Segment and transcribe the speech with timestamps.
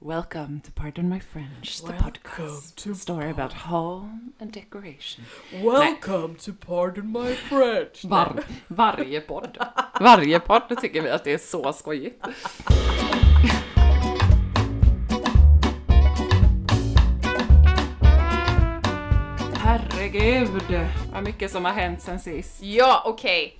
[0.00, 2.94] Welcome to Pardon My French, the podcast.
[2.96, 5.24] story about home and decoration.
[5.62, 8.04] Welcome to Pardon My French.
[8.04, 9.58] Var, varje podd.
[10.00, 12.26] Varje podd tycker vi att det är så skojigt.
[19.54, 22.62] Herregud, vad mycket som har hänt sen sist.
[22.62, 23.58] Ja, okej.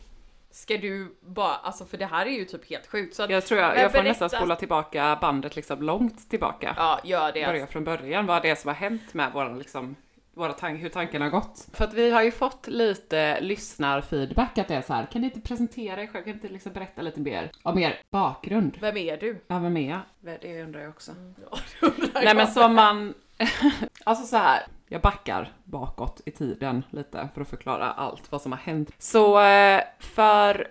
[0.56, 3.14] Ska du bara, alltså för det här är ju typ helt sjukt.
[3.14, 6.74] Så att, Jag tror jag, jag får berätta- nästan spola tillbaka bandet liksom långt tillbaka.
[6.76, 7.46] Ja, gör det.
[7.46, 9.96] Börja från början, vad det är som har hänt med våran liksom
[10.34, 11.68] våra tank, hur tankarna har gått.
[11.72, 15.26] För att vi har ju fått lite lyssnarfeedback att det är så här, kan ni
[15.26, 18.76] inte presentera er själv, kan ni inte liksom berätta lite mer om er bakgrund?
[18.80, 19.40] Vem är du?
[19.48, 20.00] Ja, vem är jag?
[20.40, 21.12] Det undrar jag också.
[21.50, 22.36] Ja, det undrar Nej jag.
[22.36, 23.14] men som man,
[24.04, 24.62] alltså så här.
[24.88, 28.90] Jag backar bakåt i tiden lite för att förklara allt vad som har hänt.
[28.98, 30.68] Så eh, för,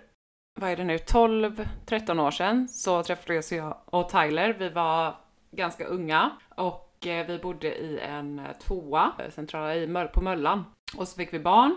[0.60, 4.56] vad är det nu, 12-13 år sedan så träffades jag och Tyler.
[4.58, 5.14] Vi var
[5.50, 10.64] ganska unga och eh, vi bodde i en eh, tvåa centrala i, på Möllan.
[10.96, 11.76] Och så fick vi barn,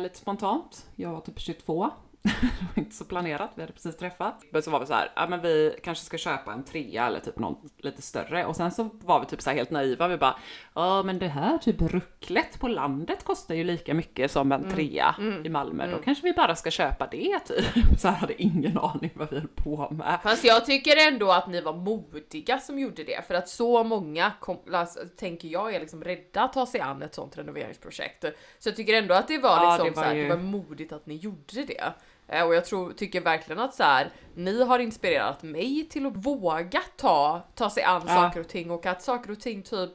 [0.00, 0.86] lite spontant.
[0.94, 1.90] Jag var typ 22
[2.24, 4.42] det var inte så planerat, vi hade precis träffat.
[4.50, 7.20] Men så var vi så här, ja men vi kanske ska köpa en trea eller
[7.20, 8.44] typ något lite större.
[8.46, 10.36] Och sen så var vi typ så här helt naiva, vi bara,
[10.74, 15.14] ja men det här typ rucklet på landet kostar ju lika mycket som en trea
[15.44, 15.86] i Malmö.
[15.90, 17.64] Då kanske vi bara ska köpa det typ.
[18.00, 20.18] Så här hade ingen aning vad vi höll på med.
[20.22, 24.32] Fast jag tycker ändå att ni var modiga som gjorde det för att så många
[24.40, 28.24] kom, alltså, tänker jag är liksom rädda att ta sig an ett sånt renoveringsprojekt.
[28.58, 30.34] Så jag tycker ändå att det var Ja, liksom det var så här, ju- det
[30.34, 31.92] var modigt att ni gjorde det.
[32.28, 36.16] Eh, Och jag tror, tycker verkligen att så här, ni har inspirerat mig till att
[36.26, 38.14] våga ta, ta sig an Ja.
[38.14, 39.90] saker och ting och att saker och ting typ,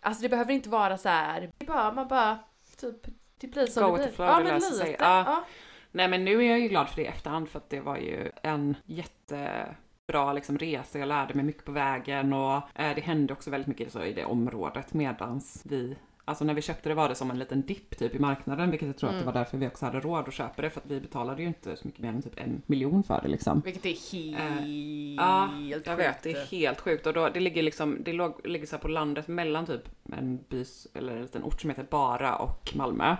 [0.00, 2.38] alltså det behöver inte vara så här, det bara, man bara
[2.80, 2.96] typ,
[3.40, 4.12] det blir som Go det blir.
[4.12, 4.96] flow, ja det men lite, sig.
[4.98, 5.24] Ja.
[5.26, 5.44] ja.
[5.92, 7.96] Nej men nu är jag ju glad för det i efterhand för att det var
[7.96, 10.98] ju en jättebra liksom, resa.
[10.98, 14.12] Jag lärde mig mycket på vägen och eh, det hände också väldigt mycket så i
[14.12, 15.96] det området medans vi
[16.26, 18.86] Alltså när vi köpte det var det som en liten dipp typ i marknaden vilket
[18.86, 19.18] jag tror Mm.
[19.18, 21.42] att det var därför vi också hade råd att köpa det för att vi betalade
[21.42, 23.60] ju inte så mycket mer än typ en miljon för det liksom.
[23.64, 27.62] Vilket är helt Ja, helt jag vet, det är helt sjukt och då, det ligger
[27.62, 31.60] liksom, det låg, ligger så på landet mellan typ en bys, eller en liten ort
[31.60, 33.16] som heter Bara och Malmö.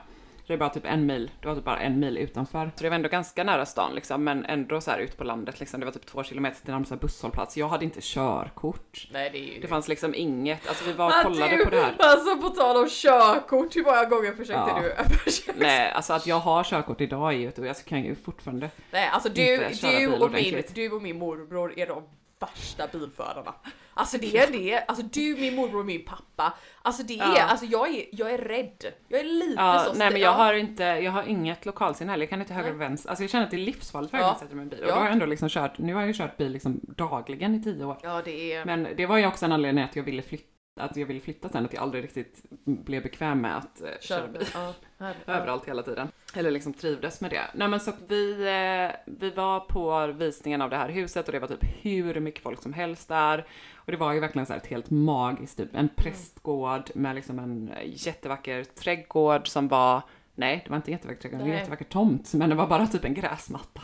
[0.47, 2.71] Så det är bara typ en mil, det var typ bara en mil utanför.
[2.77, 5.61] Så det var ändå ganska nära stan liksom, men ändå så här ute på landet
[5.61, 5.81] liksom.
[5.81, 7.57] Det var typ två kilometer till närmsta busshållplats.
[7.57, 9.09] Jag hade inte körkort.
[9.13, 9.61] Nej det är ju...
[9.61, 11.95] Det fanns liksom inget, alltså vi var och kollade du, på det här.
[11.99, 14.83] Alltså på tal om körkort, hur många gånger försökte Ja.
[15.09, 15.15] du?
[15.19, 18.71] försökte- Nej, alltså att jag har körkort idag är ju och jag kan ju fortfarande
[18.91, 22.03] Nej alltså du, du, och min, du och min morbror är de
[22.41, 23.55] värsta bilförarna.
[23.95, 26.53] Alltså det är det, alltså du, min morbror och min pappa.
[26.83, 27.43] Alltså det är, Ja.
[27.43, 28.85] alltså jag är, jag är rädd.
[29.09, 30.37] Jag är lite Ja, så nej men jag ja.
[30.37, 33.09] har inte, jag har inget lokalsinne heller, jag kan inte höger och vänster.
[33.11, 34.31] Alltså jag känner att det är livsfarligt för Ja.
[34.31, 34.79] att sätta mig i en bil.
[34.83, 34.95] Och Ja.
[34.95, 37.63] då har jag ändå liksom kört, nu har jag ju kört bil liksom dagligen i
[37.63, 37.99] tio år.
[38.03, 38.65] Ja det är...
[38.65, 40.49] Men det var ju också en anledning att jag ville flytta,
[40.81, 44.27] att jag ville flytta sen, att jag aldrig riktigt blev bekväm med att eh, köra
[44.27, 44.73] bil Ja,
[45.27, 46.09] överallt hela tiden.
[46.37, 47.43] Eller liksom trivdes med det.
[47.55, 51.39] Nej men så vi, eh, vi var på visningen av det här huset och det
[51.39, 53.47] var typ hur mycket folk som helst där.
[53.75, 57.39] Och det var ju verkligen så här ett helt magiskt, typ en prästgård med liksom
[57.39, 60.03] en jättevacker trädgård som var,
[60.35, 62.87] nej det var inte jättevacker trädgård, det var en jättevacker tomt, men det var bara
[62.87, 63.81] typ en gräsmatta.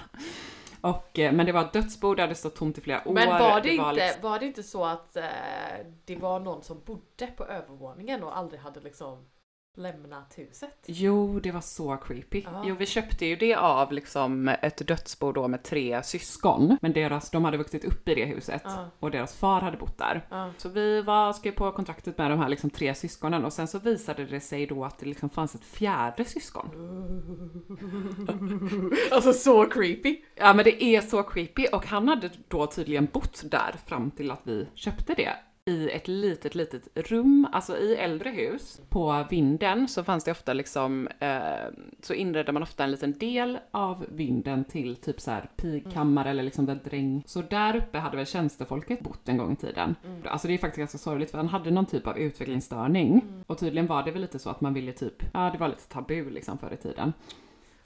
[0.80, 3.12] Och, eh, men det var ett dödsbo, det hade stått tomt i flera år.
[3.12, 5.24] Men var det, inte, liksom- var det inte så att eh,
[6.04, 9.26] det var någon som bodde på övervåningen och aldrig hade liksom
[9.76, 10.78] lämnat huset?
[10.86, 12.42] Jo, det var så creepy.
[12.44, 12.62] Ja.
[12.66, 16.76] Jo, vi köpte ju det av liksom ett dödsbo då med tre syskon.
[16.80, 18.90] Men deras, de hade vuxit upp i det huset Ja.
[19.00, 20.26] och deras far hade bott där.
[20.30, 20.50] Ja.
[20.58, 23.78] Så vi var, skrev på kontraktet med de här liksom tre syskonen och sen så
[23.78, 26.70] visade det sig då att det liksom fanns ett fjärde syskon.
[29.12, 30.16] Alltså så creepy!
[30.34, 34.30] Ja men det är så creepy och han hade då tydligen bott där fram till
[34.30, 35.30] att vi köpte det.
[35.70, 38.80] I ett litet, litet rum, alltså i äldre hus.
[38.88, 41.30] På vinden så fanns det ofta liksom, eh,
[42.00, 46.42] så inredde man ofta en liten del av vinden till typ så här pigkammare eller
[46.42, 47.22] liksom där dräng.
[47.26, 49.94] Så där uppe hade väl tjänstefolket bott en gång i tiden.
[50.24, 53.22] Alltså det är faktiskt ganska sorgligt för han hade någon typ av utvecklingsstörning.
[53.46, 55.88] Och tydligen var det väl lite så att man ville typ, ja det var lite
[55.88, 57.12] tabu liksom förr i tiden.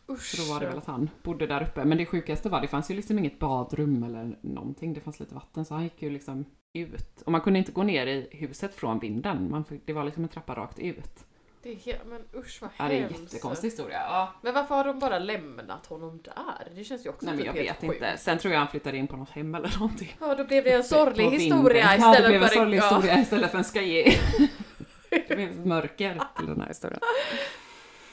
[0.09, 0.23] Usch.
[0.37, 1.85] Så då var det väl att han bodde där uppe.
[1.85, 4.95] Men det sjukaste var, det fanns ju liksom inget badrum eller någonting.
[4.95, 7.23] Det fanns lite vatten så han gick ju liksom ut.
[7.27, 9.51] Och man kunde inte gå ner i huset från vinden.
[9.51, 11.25] Man fick, det var liksom en trappa rakt ut.
[11.62, 13.21] Det är helt, men usch vad Ja, det är en hemskt.
[13.21, 14.01] jättekonstig historia.
[14.09, 14.33] Ja.
[14.43, 16.73] Men varför har de bara lämnat honom där?
[16.77, 17.95] Det känns ju också Nej men typ jag vet sjukt.
[17.95, 18.17] inte.
[18.19, 20.17] Sen tror jag han flyttade in på något hem eller någonting.
[20.21, 21.41] Ja, då blev det en sorglig På vinden.
[21.59, 24.19] historia Ja, det istället blev en för sorglig historia istället för en skojig.
[25.29, 27.01] det blev ett mörker till den här historien.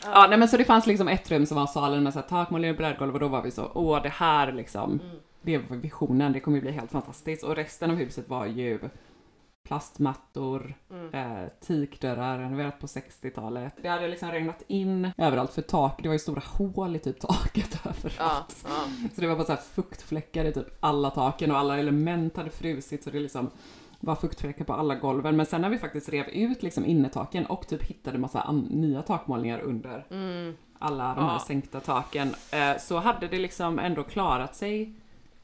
[0.06, 2.28] Ja, nej men så det fanns liksom ett rum som var salen med så här
[2.28, 5.16] takmålning och brädgolv och då var vi så, åh det här liksom, Mm.
[5.42, 7.44] det var visionen, det kommer ju bli helt fantastiskt.
[7.44, 8.80] Och resten av huset var ju
[9.68, 11.14] plastmattor, Mm.
[11.44, 13.74] eh, teakdörrar renoverat på 60-talet.
[13.82, 17.20] Det hade liksom regnat in överallt för tak, det var ju stora hål i typ
[17.20, 18.16] taket överallt.
[18.20, 19.10] Ja, ja.
[19.16, 22.50] Så det var bara så här fuktfläckar i typ alla taken och alla element hade
[22.50, 23.50] frusit så det liksom
[24.02, 25.36] var fuktfläckar på alla golven.
[25.36, 29.60] Men sen när vi faktiskt rev ut liksom innetaken och typ hittade massa nya takmålningar
[29.60, 30.56] under Mm.
[30.80, 31.40] alla de här Ja.
[31.48, 34.94] sänkta taken eh, så hade det liksom ändå klarat sig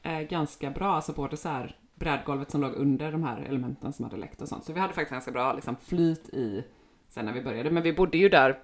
[0.02, 0.94] eh, ganska bra.
[0.94, 4.48] Alltså både så här brädgolvet som låg under de här elementen som hade läckt och
[4.48, 4.64] sånt.
[4.64, 6.64] Så vi hade faktiskt ganska bra liksom, flyt i
[7.08, 7.70] sen när vi började.
[7.70, 8.58] Men vi bodde ju där,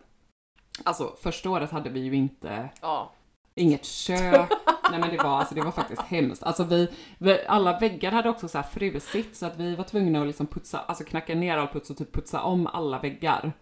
[0.84, 3.12] alltså första året hade vi ju inte ja.
[3.56, 4.50] Inget kök.
[4.90, 6.42] Nej men det var, alltså, det var faktiskt hemskt.
[6.42, 10.20] Alltså vi, vi, alla väggar hade också så här frusit så att vi var tvungna
[10.20, 13.52] att liksom putsa, alltså knacka ner all puts och typ putsa om alla väggar.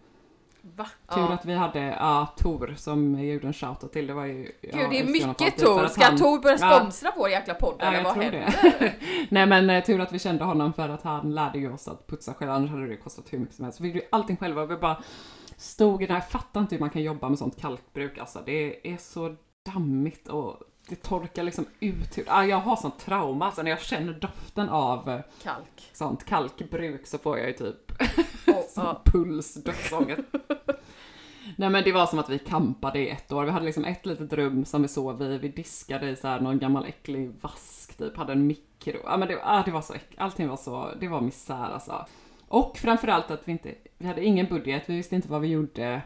[0.61, 0.85] Va?
[1.13, 1.33] Tur Ja.
[1.33, 4.07] att vi hade, ja, Tor som jag gjorde en shoutout till.
[4.07, 4.51] Det var ju...
[4.61, 5.87] Gud, det är mycket Tor.
[5.87, 6.79] Ska Tor börja Ja.
[6.79, 8.95] sponsra vår jäkla podd Ja, eller jag vad tror händer?
[9.29, 12.07] Nej men eh, tur att vi kände honom för att han lärde ju oss att
[12.07, 13.77] putsa själva, annars hade det kostat hur mycket som helst.
[13.77, 15.03] Så vi gjorde allting själva och vi bara
[15.57, 18.39] stod i det här, jag fattar inte hur man kan jobba med sånt kalkbruk alltså.
[18.45, 22.19] Det är så dammigt och det torkar liksom ut.
[22.27, 25.89] Ah, jag har sånt trauma, alltså när jag känner doften av eh, Kalk.
[25.93, 27.91] sånt kalkbruk så får jag ju typ
[28.69, 29.01] sån ja.
[29.05, 30.21] puls, dödsångest.
[31.57, 33.43] Nej men det var som att vi kampade i ett år.
[33.45, 35.37] Vi hade liksom ett litet rum som vi sov i.
[35.37, 38.17] Vi diskade i så här någon gammal äcklig vask typ.
[38.17, 38.97] Hade en mikro.
[39.03, 42.05] Ja men det, ah, det var så äck- Allting var så, det var misär alltså.
[42.47, 44.83] Och framförallt att vi inte, vi hade ingen budget.
[44.85, 46.01] Vi visste inte vad vi gjorde.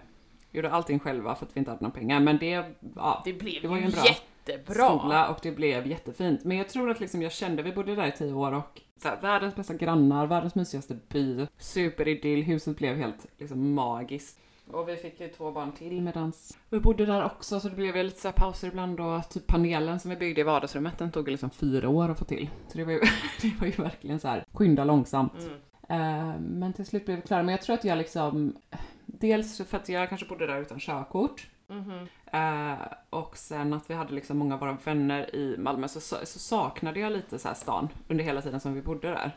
[0.58, 2.20] Gjorde allting själva för att vi inte hade några pengar.
[2.20, 2.64] Men det,
[2.96, 5.00] ja, Det blev Det var ju en bra jättebra.
[5.00, 6.44] skola och det blev jättefint.
[6.44, 9.22] Men jag tror att liksom jag kände, vi bodde där i tio år och här,
[9.22, 14.40] världens bästa grannar, världens mysigaste by, superidyll, huset blev helt liksom magiskt.
[14.72, 17.98] Och vi fick ju två barn till medans vi bodde där också så det blev
[17.98, 21.30] ju lite så pauser ibland och typ panelen som vi byggde i vardagsrummet den tog
[21.30, 22.50] liksom fyra år att få till.
[22.68, 23.00] Så det var ju,
[23.42, 25.34] det var ju verkligen så här skynda långsamt.
[25.40, 25.58] Mm.
[25.90, 27.44] Eh, men till slut blev vi klara.
[27.44, 28.56] Men jag tror att jag liksom,
[29.08, 31.48] dels för att jag kanske bodde där utan körkort.
[31.68, 32.08] Mhm.
[32.26, 36.40] Eh, och sen att vi hade liksom många av våra vänner i Malmö så, så
[36.40, 39.36] saknade jag lite så här stan under hela tiden som vi bodde där.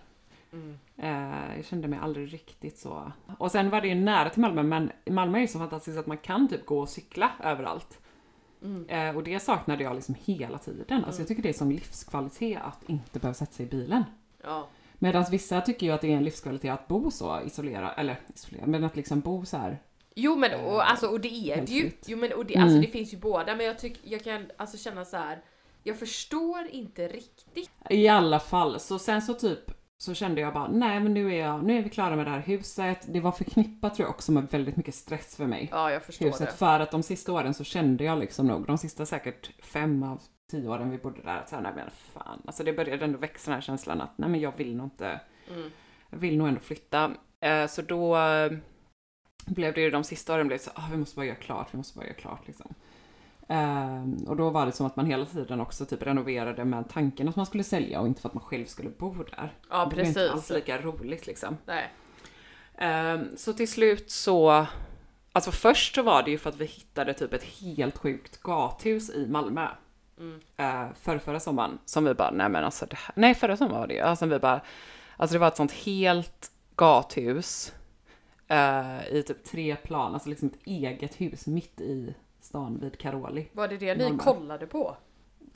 [0.52, 0.78] Mm.
[0.96, 3.12] Eh, jag kände mig aldrig riktigt så.
[3.38, 6.06] Och sen var det ju nära till Malmö men Malmö är ju så fantastiskt att
[6.06, 7.98] man kan typ gå och cykla överallt.
[8.62, 8.88] Mm.
[8.88, 11.04] Eh, och det saknade jag liksom hela tiden.
[11.04, 14.04] Alltså jag tycker det är som livskvalitet att inte behöva sätta sig i bilen.
[14.42, 14.68] Ja.
[15.02, 18.66] Medan vissa tycker ju att det är en livskvalitet att bo så isolerat, eller isolerat,
[18.68, 19.82] men att liksom bo så här.
[20.14, 21.90] Jo men och, alltså, och det är det ju.
[22.06, 22.64] Jo, men, och det, Mm.
[22.64, 25.42] alltså, det finns ju båda men jag tycker jag kan alltså känna så här.
[25.82, 27.70] Jag förstår inte riktigt.
[27.90, 31.38] I alla fall, så sen så typ så kände jag bara, nej men nu är,
[31.38, 32.98] jag, nu är vi klara med det här huset.
[33.08, 35.68] Det var förknippat tror jag också med väldigt mycket stress för mig.
[35.72, 36.46] Ja jag förstår huset.
[36.50, 36.56] det.
[36.56, 40.20] För att de sista åren så kände jag liksom nog, de sista säkert fem av
[40.50, 42.42] tio åren vi bodde där, att så här, nej men fan.
[42.46, 45.20] Alltså det började ändå växa den här känslan att, nej men jag vill nog inte,
[45.50, 45.70] Mm.
[46.10, 47.10] jag vill nog ändå flytta.
[47.40, 48.52] Eh, så då eh,
[49.46, 51.76] blev det ju de sista åren blev så, ah, vi måste bara göra klart, vi
[51.76, 52.74] måste bara göra klart liksom.
[53.48, 57.28] Ehm, och då var det som att man hela tiden också typ renoverade med tanken
[57.28, 59.52] att man skulle sälja och inte för att man själv skulle bo där.
[59.70, 60.56] Ja Det var inte alls precis.
[60.56, 61.56] lika roligt liksom.
[61.66, 61.90] Nej.
[62.78, 64.66] Ehm, så till slut så,
[65.32, 69.10] alltså först så var det ju för att vi hittade typ ett helt sjukt gathus
[69.10, 69.68] i Malmö.
[70.56, 73.80] Eh, för förra sommaren som vi bara, nej men alltså det här, nej förra sommaren
[73.80, 74.60] var det ju, alltså vi bara,
[75.16, 77.72] alltså det var ett sånt helt gathus
[78.48, 83.48] eh, i typ tre plan, alltså liksom ett eget hus mitt i stan vid Karoli.
[83.52, 84.96] Var det det ni kollade på?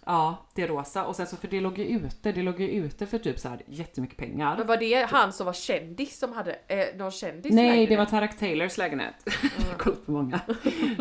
[0.07, 1.05] Ja, det rosa.
[1.05, 3.49] Och sen så, för det låg ju ute, det låg ju ute för typ så
[3.49, 4.57] här jättemycket pengar.
[4.57, 7.89] Men var det han som var kändis som hade eh, någon kändis Nej, lägenhet?
[7.89, 9.15] det var Tarak Taylors lägenhet.
[9.59, 10.41] Jag har kollat på många.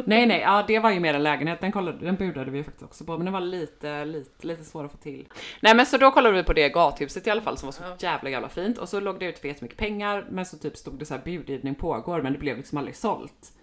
[0.06, 1.62] nej, nej, ja det var ju mer en lägenhet.
[1.62, 4.86] Den, kollade, den budade vi faktiskt också på, men den var lite, lite, lite svår
[4.86, 5.28] att få till.
[5.62, 7.84] Nej, men så då kollade vi på det gathuset i alla fall som var så
[8.06, 8.78] jävla, jävla fint.
[8.78, 11.22] Och så låg det ut för jättemycket pengar, men så typ stod det så här
[11.26, 13.54] budgivning pågår, men det blev liksom aldrig sålt.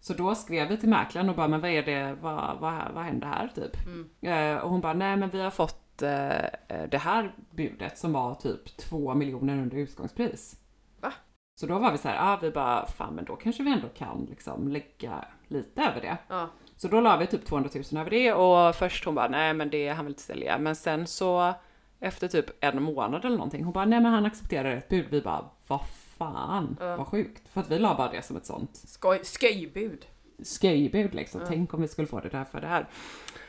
[0.00, 3.04] Så då skrev vi till mäklaren och bara, men vad är det, vad, vad, vad
[3.04, 3.76] händer här typ?
[4.20, 8.12] Eh, och hon bara, nej men vi har fått eh, eh, det här budet som
[8.12, 10.56] var typ två miljoner under utgångspris.
[11.00, 11.12] Va?
[11.60, 13.88] Så då var vi så här, ah, vi bara, fan men då kanske vi ändå
[13.88, 16.16] kan liksom lägga lite över det.
[16.28, 16.48] Ja.
[16.76, 19.70] Så då la vi typ 200 000 över det och först hon bara, nej men
[19.70, 20.58] det han vill inte sälja.
[20.58, 21.54] Men sen så
[22.00, 25.06] efter typ en månad eller någonting, hon bara, nej men han accepterar ett bud.
[25.10, 25.80] Vi bara, vad
[26.18, 27.42] fan, vad sjukt.
[27.52, 30.06] För att vi la bara det som ett sånt Skoj, sköjbud.
[30.60, 31.40] sköjbud liksom.
[31.48, 32.86] Tänk om vi skulle få det där för det här.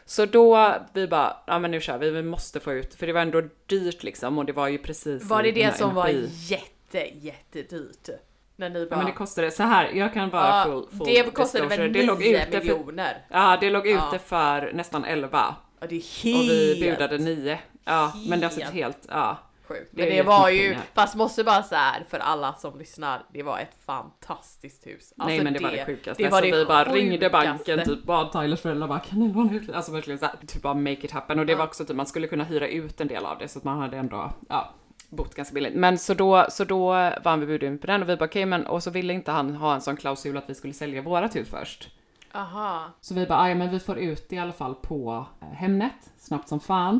[0.05, 3.13] Så då, vi bara, ja men nu kör vi, vi måste få ut, för det
[3.13, 6.29] var ändå dyrt liksom och det var ju precis Var det det som var energi-
[6.51, 8.09] jätte, jättedyrt?
[8.55, 8.97] När ni Ja bara...
[8.97, 12.29] men det kostade så här, jag kan bara Ja, full, full det kostade väl disclosure.
[12.29, 13.25] 9 låg ute för, miljoner?
[13.29, 14.07] Ja, det låg Ja.
[14.09, 17.59] ute för nästan 11 Ja, det är och helt vi budade 9.
[17.85, 18.73] Ja, men det är alltså Helt.
[18.73, 19.37] helt, ja.
[19.67, 19.91] Sjukt.
[19.91, 22.79] det Men är det var ju, jättemycket fast måste bara så här för alla som
[22.79, 25.13] lyssnar, det var ett fantastiskt hus.
[25.17, 26.23] Alltså Nej men det, var det sjukaste.
[26.23, 26.99] Det var så det vi bara sjukaste.
[26.99, 30.35] ringde banken, typ bad Tylers föräldrar bara kan ni låna ut lite?" Alltså verkligen såhär,
[30.47, 31.39] typ bara make it happen.
[31.39, 33.59] Och det var också typ man skulle kunna hyra ut en del av det så
[33.59, 34.73] att man hade ändå, ja,
[35.09, 35.73] bott ganska billigt.
[35.75, 38.65] Men så då, så då vann vi budgivning på den och vi bara okej men,
[38.65, 41.49] och så ville inte han ha en sån klausul att vi skulle sälja vårat hus
[41.49, 41.89] först.
[42.33, 42.83] Aha.
[43.01, 46.11] Så vi bara, ja men vi får ut det i alla fall på eh, Hemnet,
[46.17, 46.99] snabbt som fan.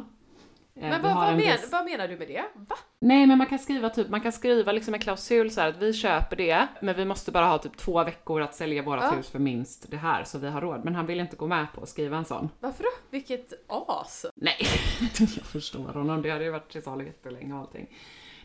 [0.77, 2.43] Eh, Men vad, vad, en men, viss- vad menar du med det?
[2.55, 2.75] Va?
[2.99, 5.77] Nej men man kan skriva typ, man kan skriva liksom en klausul så här att
[5.77, 9.17] vi köper det, men vi måste bara ha typ två veckor att sälja vårat Ja.
[9.17, 10.85] hus för minst det här så vi har råd.
[10.85, 12.49] Men han vill inte gå med på att skriva en sån.
[12.59, 12.89] Varför då?
[13.09, 14.25] Vilket as!
[14.35, 14.57] Nej,
[15.19, 16.21] jag förstår honom.
[16.21, 17.95] Det hade ju varit till salu jättelänge och allting.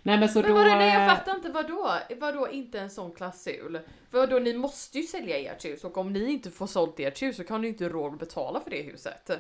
[0.03, 0.57] Nej men så Men då...
[0.57, 1.91] vadå, nej jag eh, fattar inte, vadå?
[2.21, 3.81] Vadå inte en sån klausul?
[4.11, 7.37] Vadå, ni måste ju sälja ert hus och om ni inte får sålt ert hus
[7.37, 9.31] så kan ni inte råd att betala för det huset.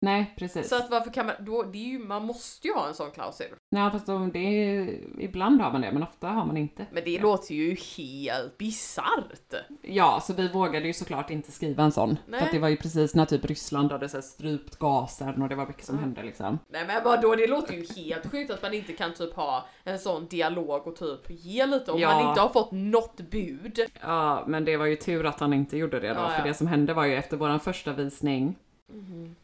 [0.00, 0.68] Nej precis.
[0.68, 3.10] Så att varför kan man, då, det är ju, man måste ju ha en sån
[3.10, 3.46] klausul.
[3.70, 4.98] Nej fast om det är...
[5.18, 6.86] ibland har man det men ofta har man inte.
[6.92, 9.54] Men det låter ju helt bisarrt.
[9.82, 12.18] Ja, så vi vågade ju såklart inte skriva en sån.
[12.26, 12.40] Nej.
[12.40, 15.54] För att det var ju precis när typ Ryssland hade så strypt gasen och det
[15.54, 16.58] var mycket som hände liksom.
[16.68, 19.98] Nej men vadå, det låter ju helt sjukt att man inte kan typ ha en
[19.98, 22.14] sån dialog och typ ge lite om Ja.
[22.14, 23.80] man inte har fått något bud.
[24.02, 26.44] Ja, men det var ju tur att han inte gjorde det då, Ja, för ja.
[26.44, 28.56] det som hände var ju efter våran första visning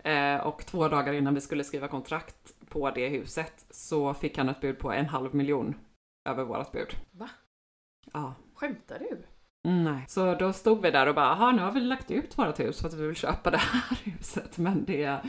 [0.02, 4.48] eh, och två dagar innan vi skulle skriva kontrakt på det huset så fick han
[4.48, 5.74] ett bud på en halv miljon
[6.28, 6.96] över vårat bud.
[7.10, 7.28] Va?
[8.12, 8.34] Ja.
[8.54, 9.22] Skämtar du?
[9.70, 10.04] Mm, nej.
[10.08, 12.80] Så då stod vi där och bara, "Jaha, nu har vi lagt ut vårt hus
[12.80, 15.20] för att vi vill köpa det här huset, men det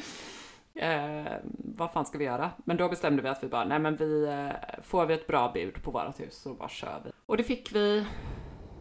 [0.75, 1.33] Eh,
[1.75, 2.51] vad fan ska vi göra?
[2.65, 5.51] Men då bestämde vi att vi bara, nej men vi, eh, får vi ett bra
[5.53, 7.11] bud på vårt hus så bara kör vi.
[7.25, 8.05] Och det fick vi.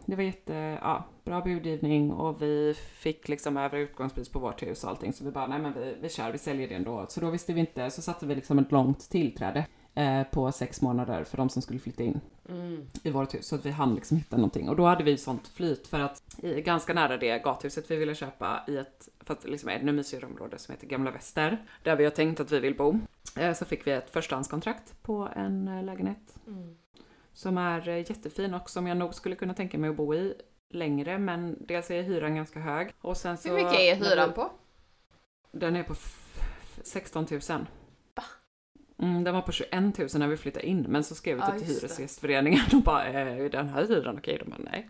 [0.05, 4.83] Det var jätte, ja, bra budgivning och vi fick liksom över utgångspris på vårt hus
[4.83, 5.13] och allting.
[5.13, 7.05] Så vi bara, nej men vi, vi kör, vi säljer det ändå.
[7.09, 10.81] Så då visste vi inte, så satte vi liksom ett långt tillträde eh, på sex
[10.81, 12.21] månader för de som skulle flytta in
[13.03, 13.47] i vårt hus.
[13.47, 14.69] Så att vi hann liksom hitta någonting.
[14.69, 18.15] Och då hade vi sånt flyt för att i, ganska nära det gathuset vi ville
[18.15, 22.03] köpa i ett, för att liksom ännu mysigare område som heter Gamla Väster, där vi
[22.03, 22.99] har tänkt att vi vill bo,
[23.37, 26.35] eh, så fick vi ett förstahandskontrakt på en eh, lägenhet.
[27.33, 30.33] Som är eh, jättefin och som jag nog skulle kunna tänka mig att bo i
[30.73, 33.49] längre, men dels är hyran ganska hög och sen så...
[33.49, 34.51] Hur mycket är hyran på?
[35.51, 37.41] Den är på f- f- 16 000.
[38.99, 41.57] Mm, den var på 21 000 när vi flyttade in, men så skrev vi typ
[41.67, 41.75] till.
[41.75, 44.37] Hyresgästföreningen och bara eh, är den här hyran okej?
[44.43, 44.89] De bara nej.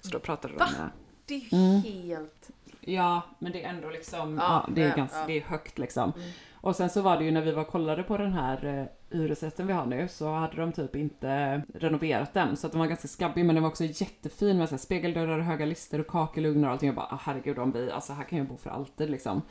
[0.00, 0.66] Så då pratade Va?
[0.72, 0.90] de med...
[1.26, 1.82] Det är ju Mm.
[1.82, 2.50] helt...
[2.80, 5.26] Ja, men det är ändå liksom, Ja, ja, det, är ja, ganska, ja.
[5.26, 6.12] det är högt liksom.
[6.16, 6.30] Mm.
[6.54, 8.86] Och sen så var det ju när vi var och kollade på den här eh,
[9.14, 12.86] hyresrätten vi har nu så hade de typ inte renoverat den så att den var
[12.86, 16.68] ganska skabbig men den var också jättefin med så spegeldörrar och höga lister och kakelugnar
[16.68, 16.86] och allting.
[16.86, 19.42] Jag bara ah, herregud om vi, alltså här kan jag bo för alltid liksom.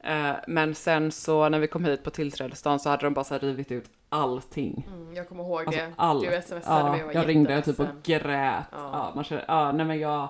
[0.00, 3.34] Eh, men sen så när vi kom hit på tillträdesdagen så hade de bara så
[3.34, 4.88] här rivit ut allting.
[4.92, 5.92] Mm, jag kommer ihåg Alltså det.
[5.96, 6.30] allt.
[6.30, 8.64] Du smsade ja, mig och var jag ringde typ och grät.
[8.72, 8.90] Ja.
[8.92, 9.12] Ja.
[9.14, 10.28] man känner, ja, nej men jag,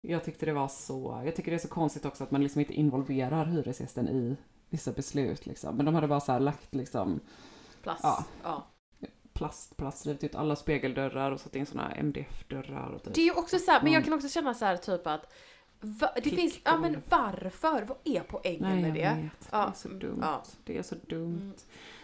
[0.00, 2.60] jag tyckte det var så, jag tycker det är så konstigt också att man liksom
[2.60, 4.36] inte involverar hyresgästen i
[4.70, 5.76] vissa beslut liksom.
[5.76, 7.20] Men de hade bara så här lagt liksom
[7.82, 8.04] Plast.
[8.04, 8.24] Ja.
[8.42, 8.66] Ja.
[9.32, 13.14] plast, plast, rivit ut alla spegeldörrar och satt in såna MDF-dörrar och typ.
[13.14, 14.04] Det är ju också så här, men jag Mm.
[14.04, 15.32] kan också känna så här typ att
[15.80, 17.82] Va, det finns, ja men varför?
[17.82, 19.22] Vad är poängen Nej, med det?
[19.22, 19.48] vet.
[19.52, 19.58] Ja.
[19.58, 20.18] Det är så dumt.
[20.22, 20.42] Ja.
[20.64, 21.36] Det är så dumt.
[21.40, 21.52] Mm.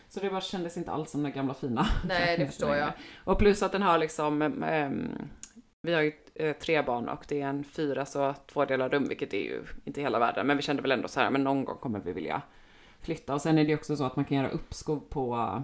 [0.08, 1.86] Så det bara kändes inte alls som den gamla fina.
[2.08, 2.92] Nej, det förstår jag.
[3.24, 5.08] Och plus att den har liksom, ehm,
[5.82, 9.08] vi har ju eh, tre barn och det är en fyra så två delar rum,
[9.08, 10.46] vilket är ju inte hela världen.
[10.46, 12.42] Men vi kände väl ändå så här, men någon gång kommer vi vilja
[13.06, 13.34] flytta.
[13.34, 15.60] Och sen är det också så att man kan göra uppskov på eh,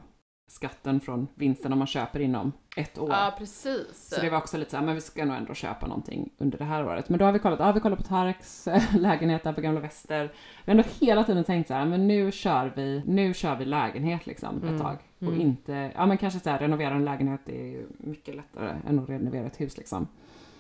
[0.49, 3.11] skatten från vinsten om man köper inom ett år.
[3.11, 4.09] Ja, precis.
[4.15, 6.59] Så det var också lite så här, men vi ska nog ändå köpa någonting under
[6.59, 7.09] det här året.
[7.09, 9.81] Men då har vi kollat, ja vi kollar på Tarks eh, lägenhet där på Gamla
[9.81, 10.33] Väster.
[10.65, 13.65] Vi har ändå hela tiden tänkt så här, men nu kör vi, nu kör vi
[13.65, 14.79] lägenhet liksom ett Mm.
[14.81, 14.97] tag.
[15.19, 15.41] Och Mm.
[15.41, 19.09] inte, ja men kanske så här, renovera en lägenhet är ju mycket lättare än att
[19.09, 20.07] renovera ett hus liksom.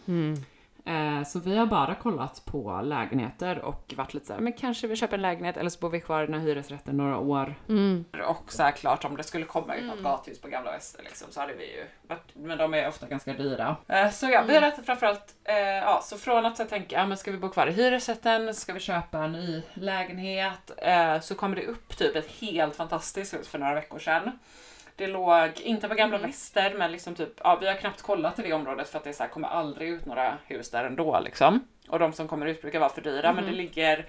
[0.06, 0.34] Mm.
[0.84, 4.86] Eh, så vi har bara kollat på lägenheter och varit lite så här, men kanske
[4.86, 7.54] vi köper en lägenhet eller så bor vi kvar i den här hyresrätten några år.
[7.68, 8.04] Mm.
[8.28, 11.28] Och så här klart om det skulle komma ut något gathus på Gamla Väster liksom,
[11.30, 13.76] så hade vi ju varit, men de är ofta ganska dyra.
[13.88, 17.06] Eh, så ja, vi har rätt framförallt, eh, ja så från att här tänka, ja
[17.06, 21.34] men ska vi bo kvar i hyresrätten, ska vi köpa en ny lägenhet, eh, så
[21.34, 24.38] kommer det upp typ ett helt fantastiskt hus för några veckor sedan.
[24.96, 28.42] Det låg inte på Gamla Väster, men liksom typ, ja vi har knappt kollat i
[28.42, 31.64] det området för att det så här, kommer aldrig ut några hus där ändå liksom.
[31.88, 34.06] Och de som kommer ut brukar vara för dyra, men det ligger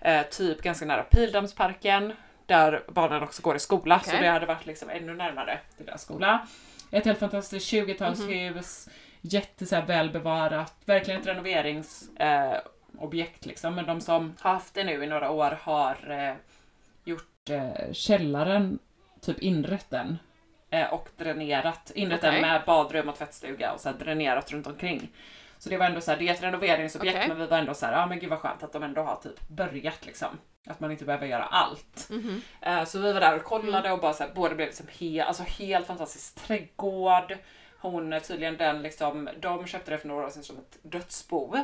[0.00, 2.12] eh, typ ganska nära Pildammsparken,
[2.46, 4.22] där barnen också går i skola, så Okej.
[4.22, 6.46] det hade varit liksom ännu närmare till deras skola.
[6.90, 8.88] Ett helt fantastiskt 20-talshus,
[9.20, 13.74] jätte så här, välbevarat, verkligen ett renoveringsobjekt eh, liksom.
[13.74, 16.34] Men de som har haft det nu i några år har eh,
[17.04, 18.78] gjort eh, källaren,
[19.20, 20.18] typ inrett den
[20.70, 22.32] eh, och dränerat, inrett Okej.
[22.32, 25.10] den med badrum och tvättstuga och så dränerat runt omkring.
[25.58, 27.28] Så det var ändå så här, det är ett renoveringsobjekt Okej.
[27.28, 29.16] men vi var ändå så här, ja men gud vad skönt att de ändå har
[29.16, 30.38] typ börjat liksom.
[30.66, 32.08] Att man inte behöver göra allt.
[32.10, 32.42] Mhm.
[32.60, 35.24] Eh, Så vi var där och kollade och bara så här, båda blev liksom he,
[35.24, 37.36] alltså helt fantastisk trädgård.
[37.80, 41.56] Hon tydligen den liksom, de köpte det för några år sedan som ett dödsbo.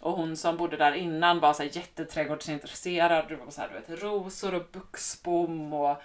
[0.00, 3.28] Och hon som bodde där innan var så här jätteträdgårdsintresserad.
[3.28, 6.02] Det var så här, du vet, rosor och buxbom och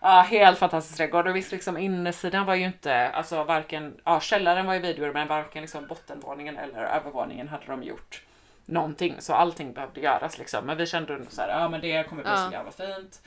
[0.00, 1.28] ja, helt fantastisk trädgård.
[1.28, 5.28] Och visst liksom insidan var ju inte, alltså varken, ja källaren var ju vidgjord men
[5.28, 8.22] varken liksom bottenvåningen eller övervåningen hade de gjort
[8.64, 9.14] någonting.
[9.18, 10.66] Så allting behövde göras liksom.
[10.66, 13.22] Men vi kände ändå så här, ja men det kommer bli så jävla fint.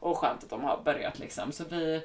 [0.00, 1.52] Och skönt att de har börjat liksom.
[1.52, 2.02] Så vi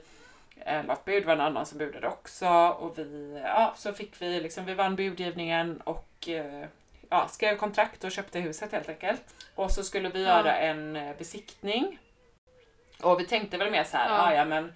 [0.65, 2.47] eh, la ett bud, var en annan som budade också.
[2.79, 6.65] Och vi, ja så fick vi liksom, vi vann budgivningen och eh,
[7.09, 9.23] ja, skrev kontrakt och köpte huset helt enkelt.
[9.55, 10.29] Och så skulle vi Ja.
[10.37, 11.99] göra en eh, besiktning.
[13.03, 14.31] Och vi tänkte väl mer så här, Ja.
[14.31, 14.37] ja.
[14.37, 14.73] ja men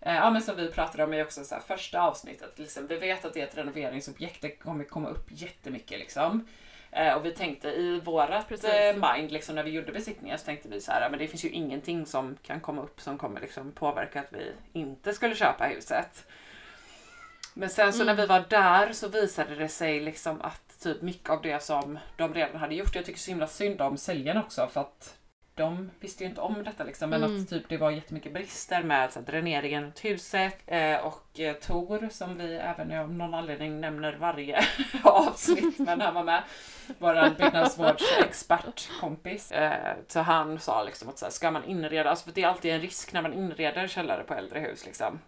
[0.00, 2.96] eh, Ja men som vi pratade om i också så här, första avsnittet, liksom, vi
[2.96, 6.46] vet att det är ett renoveringsobjekt, det kommer komma upp jättemycket liksom.
[6.90, 8.70] Eh, och vi tänkte i vårat Precis.
[8.70, 11.44] eh, mind, liksom, när vi gjorde besiktningen så tänkte vi så här, men det finns
[11.44, 15.64] ju ingenting som kan komma upp som kommer liksom, påverka att vi inte skulle köpa
[15.64, 16.26] huset.
[17.54, 21.30] Men sen så när vi var där så visade det sig liksom att typ mycket
[21.30, 24.66] av det som de redan hade gjort, jag tycker så himla synd om säljarna också
[24.66, 25.14] för att
[25.56, 27.42] de visste ju inte om detta liksom, men Mm.
[27.42, 31.54] att typ det var jättemycket brister med så här, dräneringen runt huset eh, och eh,
[31.54, 34.60] Tor som vi även av någon anledning nämner varje
[35.04, 36.42] avsnitt men han var med,
[36.98, 39.52] vår byggnadsvårdsexpertkompis.
[39.52, 42.46] Eh, så han sa liksom att så här, ska man inreda, alltså för det är
[42.48, 45.18] alltid en risk när man inreder källare på äldre hus liksom.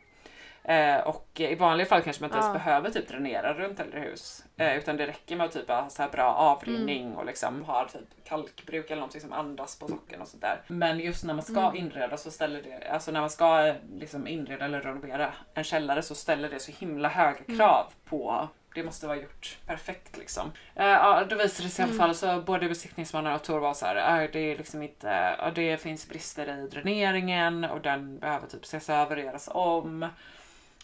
[0.69, 4.45] Eh, och i vanliga fall kanske man inte ens behöver typ dränera runt äldre hus.
[4.57, 7.19] Eh, utan det räcker med att typ ha så här bra avrinning Mm.
[7.19, 10.61] och liksom ha typ kalkbruk eller någonting som andas på socken och sådär.
[10.67, 11.77] Men just när man ska Mm.
[11.77, 16.03] inreda så ställer det, alltså när man ska eh, liksom inreda eller renovera en källare
[16.03, 17.59] så ställer det så himla höga Mm.
[17.59, 20.53] krav på det måste vara gjort perfekt liksom.
[20.75, 21.99] Eh, ja, då visade det sig i alla Mm.
[22.07, 25.51] fall så både besiktningsmannen och Tor var så här, äh, det är liksom inte, ja,
[25.55, 30.07] det finns brister i dräneringen och den behöver typ ses över och göras om.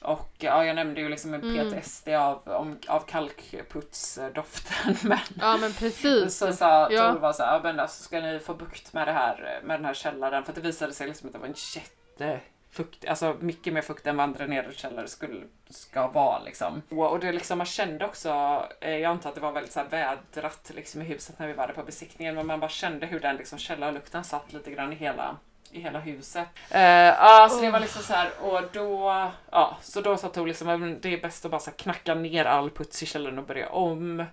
[0.04, 1.70] Och ja, jag nämnde ju liksom en Mm.
[1.70, 6.36] PTSD av, om, av kalkputsdoften men Ja men precis.
[6.38, 7.12] så sa Ja.
[7.12, 9.78] Tor var så här, "Ja, men alltså, ska ni få bukt med det här med
[9.78, 10.44] den här källaren?
[10.44, 14.06] För att det visade sig liksom att det var en jättefukt, alltså mycket mer fukt
[14.06, 15.40] än vad en dränerad källare skulle,
[15.70, 16.82] ska vara liksom.
[16.90, 19.80] Och, och det liksom, man kände också, eh, jag antar att det var väldigt så
[19.80, 23.06] här vädrat liksom i huset när vi var där på besiktningen, men man bara kände
[23.06, 25.36] hur den liksom källarlukten satt lite grann i hela
[25.74, 26.48] i hela huset.
[26.70, 29.08] Eh, ja, så det var liksom så här och då,
[29.50, 32.14] ja, så då sa Tor liksom att det är bäst att bara så här knacka
[32.14, 34.24] ner all puts i källaren och börja om.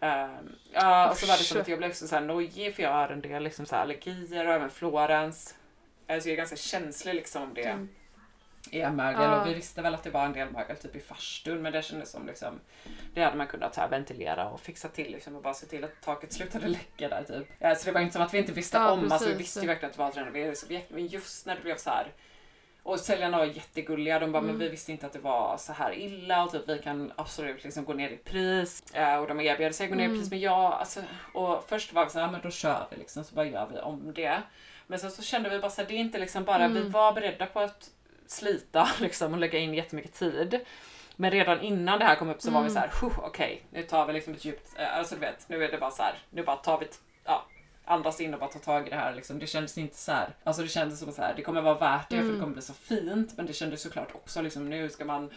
[0.00, 2.82] Ehm, ja, och så var det som att jag blev också så här nojig för
[2.82, 5.54] jag har en del liksom så allergier och även Florens.
[6.06, 7.88] Eh, Så jag är ganska känslig liksom om det Mm.
[8.82, 9.40] Är mögel Ja.
[9.40, 11.82] och vi visste väl att det var en del mögel typ i farstun men det
[11.82, 12.60] kändes som liksom
[13.14, 16.00] det hade man kunnat här ventilera och fixa till liksom och bara se till att
[16.04, 17.46] taket slutade läcka där typ.
[17.60, 19.40] Eh, Så det var inte som att vi inte visste Ja, om, alltså vi precis.
[19.40, 22.12] visste ju verkligen att det var ett renoveringsobjekt men just när det blev så här
[22.82, 24.18] och säljarna var jättegulliga.
[24.18, 26.78] De bara, men vi visste inte att det var så här illa och typ vi
[26.78, 28.82] kan absolut liksom gå ner i pris.
[28.94, 30.30] Eh, och de erbjöd sig att gå ner i pris.
[30.30, 31.00] Men jag, alltså,
[31.34, 33.78] och först var vi så här, men då kör vi liksom så bara gör vi
[33.78, 34.42] om det.
[34.86, 37.12] Men sen så kände vi bara så här, det är inte liksom bara, vi var
[37.12, 37.90] beredda på att
[38.26, 40.60] slita liksom och lägga in jättemycket tid.
[41.16, 43.82] Men redan innan det här kom upp så var vi så här, "Huh, okej, nu
[43.82, 46.14] tar vi liksom ett djupt, eh, alltså du vet, nu är det bara så här,
[46.30, 46.86] nu bara tar vi,
[47.24, 47.46] ja,
[47.84, 49.38] andas in och bara tar tag i det här liksom.
[49.38, 52.08] Det kändes inte så här, alltså det kändes som så här, det kommer vara värt
[52.08, 55.04] det för det kommer bli så fint, men det kändes såklart också liksom, nu ska
[55.04, 55.30] man,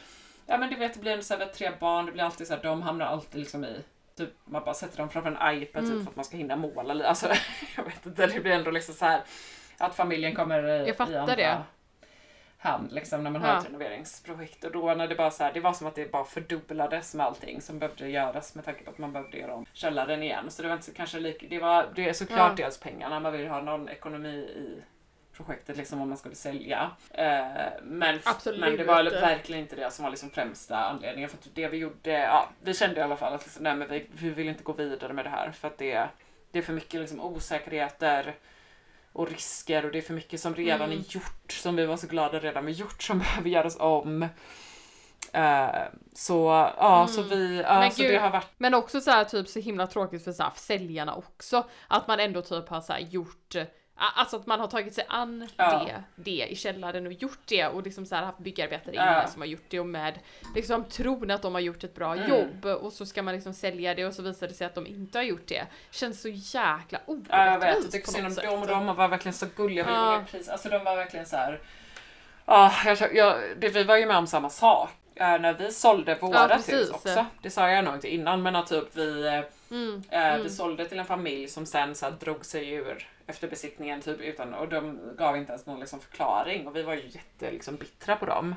[0.46, 2.54] ja men du vet, det blir ändå så här, tre barn, det blir alltid så
[2.56, 3.82] här, de hamnar alltid liksom i
[4.18, 7.08] Typ, man bara sätter dem framför en iPad typ, för att man ska hinna måla.
[7.08, 7.28] Alltså,
[7.78, 9.22] jag vet inte, det blir ändå liksom så här
[9.78, 11.58] att familjen kommer i, Jag fattar i andra det.
[12.68, 13.60] Hand liksom när man har Ja.
[13.60, 16.24] ett renoveringsprojekt och då när det bara så här, det var som att det bara
[16.24, 20.24] fördubblades med allting som behövde göras med tanke på att man behövde göra om källaren
[20.24, 20.52] igen.
[20.52, 22.66] Så det var inte så, kanske lika, det var det är såklart Ja.
[22.66, 24.82] dels pengarna, man vill ha någon ekonomi i
[25.38, 26.92] projektet liksom om man skulle sälja.
[27.12, 27.46] Eh,
[27.84, 28.60] men, Absolut.
[28.60, 31.78] men det var verkligen inte det som var liksom främsta anledningen för att det vi
[31.78, 34.64] gjorde, ja vi kände i alla fall att liksom, nej, men vi, vi vill inte
[34.64, 36.08] gå vidare med det här för att det,
[36.52, 38.36] det är för mycket liksom osäkerheter
[39.14, 41.00] och risker och det är för mycket som redan Mm.
[41.00, 44.24] är gjort, som vi var så glada redan med gjort, som behöver göras om.
[45.34, 45.68] Eh,
[46.14, 46.46] så
[46.78, 47.80] ja, så vi, Mm.
[47.80, 48.12] Men så gud.
[48.14, 51.16] det har varit, Men också så här typ så himla tråkigt för så här, säljarna
[51.16, 51.68] också.
[51.88, 53.56] Att man ändå typ har så här gjort
[54.00, 55.86] Alltså att man har tagit sig an Ja.
[55.86, 59.20] det, det i källaren och gjort det och liksom så här haft byggarbetare Ja.
[59.20, 60.20] inne som har gjort det och med
[60.56, 62.30] liksom tron att de har gjort ett bra Mm.
[62.30, 64.88] jobb och så ska man liksom sälja det och så visar det sig att de
[64.88, 65.66] inte har gjort det.
[65.92, 69.08] Känns så jäkla ja, jag vet, jag orättvist tycker synd om dem och de var
[69.08, 70.24] verkligen så gulliga, vi Ja.
[70.32, 71.60] pris, alltså de var verkligen så här.
[72.46, 74.90] Ja, jag, jag, det, vi var ju med om samma sak.
[75.16, 77.26] Eh, när vi sålde våra Ja, hus också.
[77.42, 80.86] Det sa jag nog inte innan men att typ vi, eh, Mm, eh, vi sålde
[80.86, 84.68] till en familj som sen så här, drog sig ur efter besiktningen typ utan, och
[84.70, 88.26] de gav inte ens någon liksom, förklaring och vi var ju jätte liksom, bittra på
[88.26, 88.56] dem.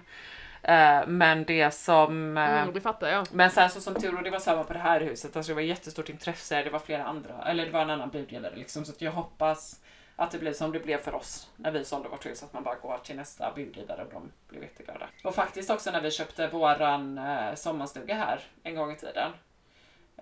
[0.62, 3.26] Eh, men det som eh, Mm, det fattar jag.
[3.32, 5.54] men sen så som tur och det var samma på det här huset, alltså det
[5.54, 8.92] var jättestort intresse, det var flera andra, eller det var en annan budgivare liksom, så
[8.98, 9.80] jag hoppas
[10.16, 12.62] att det blir som det blev för oss när vi sålde vårt hus, att man
[12.62, 15.06] bara går till nästa budgivare och de blev jätteglada.
[15.24, 19.32] Och faktiskt också när vi köpte våran eh, sommarstuga här en gång i tiden,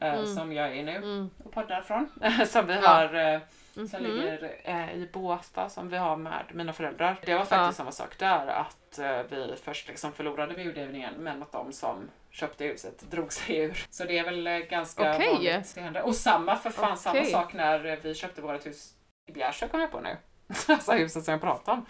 [0.00, 2.08] eh, som jag är nu och poddar från,
[2.46, 3.40] som vi har eh,
[3.86, 7.16] som ligger eh, i Båstad som vi har med mina föräldrar.
[7.26, 7.72] Det var faktiskt Ja.
[7.72, 12.64] samma sak där att eh, vi först liksom förlorade budgivningen men att de som köpte
[12.64, 13.86] huset drog sig ur.
[13.90, 15.32] Så det är väl ganska Okej.
[15.34, 16.02] vanligt det händer.
[16.02, 17.32] Och samma för fan samma Okej.
[17.32, 18.94] sak när vi köpte vårt hus
[19.26, 20.16] i Bjärsjö kom jag på nu.
[20.68, 21.86] alltså huset som jag pratade om.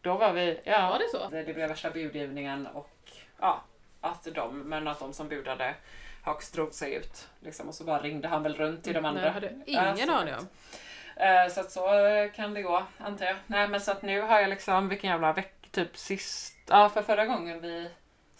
[0.00, 0.90] Då var vi, ja.
[0.90, 1.28] Var det så?
[1.30, 2.90] Det, det blev värsta budgivningen och
[3.40, 3.62] ja,
[4.00, 5.74] att de, men att de som budade
[6.24, 7.28] högst drog sig ut.
[7.40, 9.22] Liksom, och så bara ringde han väl runt till de andra.
[9.22, 9.52] Nej, hade
[9.96, 10.48] ingen aning om.
[11.16, 13.36] Eh, Så att så eh, kan det gå, antar jag.
[13.46, 17.02] Nej men så att nu har jag liksom, vilken jävla veck, typ sist, ja för
[17.02, 17.90] förra gången vi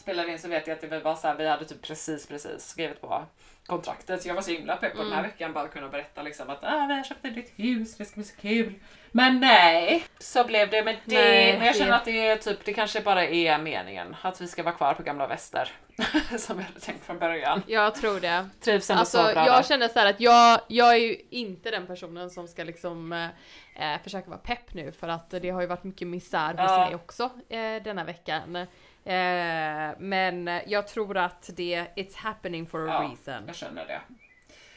[0.04, 2.66] spelade in så vet jag att det var så här, vi hade typ precis precis
[2.68, 3.24] skrivit på
[3.66, 5.30] kontraktet så jag var så himla pepp på den här Mm.
[5.30, 8.14] veckan bara kunna berätta liksom att ah, vi har köpt ett nytt hus, det ska
[8.14, 8.74] bli så kul.
[9.12, 11.14] Men nej, så blev det med det.
[11.14, 14.46] Nej, men jag känner att det är typ, det kanske bara är meningen att vi
[14.48, 15.72] ska vara kvar på gamla väster.
[16.38, 17.62] som jag hade tänkt från början.
[17.66, 18.48] Jag tror det.
[18.60, 19.46] Trivs ändå Alltså så bra där.
[19.46, 23.12] jag känner så här att jag, jag är ju inte den personen som ska liksom
[23.12, 26.70] eh, eh, försöka vara pepp nu för att det har ju varit mycket misär hos
[26.70, 26.84] Ja.
[26.86, 28.66] mig också eh, denna veckan.
[29.06, 33.44] Eh, men jag tror att det, it's happening for a Ja, reason.
[33.46, 34.00] Jag känner det.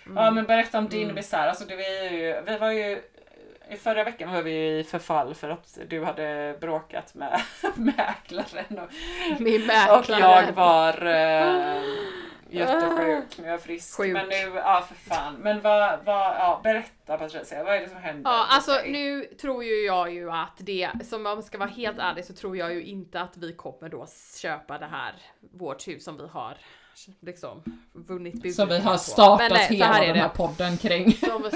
[0.06, 0.18] Mm.
[0.18, 1.48] Ja men berätta om din misär.
[1.48, 3.02] Alltså det var ju, vi var ju
[3.72, 7.42] i förra veckan var vi i förfall för att du hade bråkat med
[7.76, 8.90] mäklaren och,
[9.42, 10.20] Min och mäklare.
[10.20, 11.84] jag var uh,
[12.50, 13.38] jättesjuk.
[13.38, 13.98] Nu är jag frisk.
[13.98, 14.14] Sjuk.
[14.14, 15.36] Men nu, ja för fan.
[15.36, 18.32] Men vad, vad, ja berätta Patricia, vad är det som händer?
[18.32, 22.00] Ja, alltså nu tror ju jag ju att det, som om jag ska vara helt
[22.00, 24.08] ärlig så tror jag ju inte att vi kommer då
[24.42, 26.58] köpa det här, vårt hus som vi har
[27.22, 31.14] liksom vunnit budet Så vi har startat nej, hela den här podden kring.
[31.14, 31.50] Som,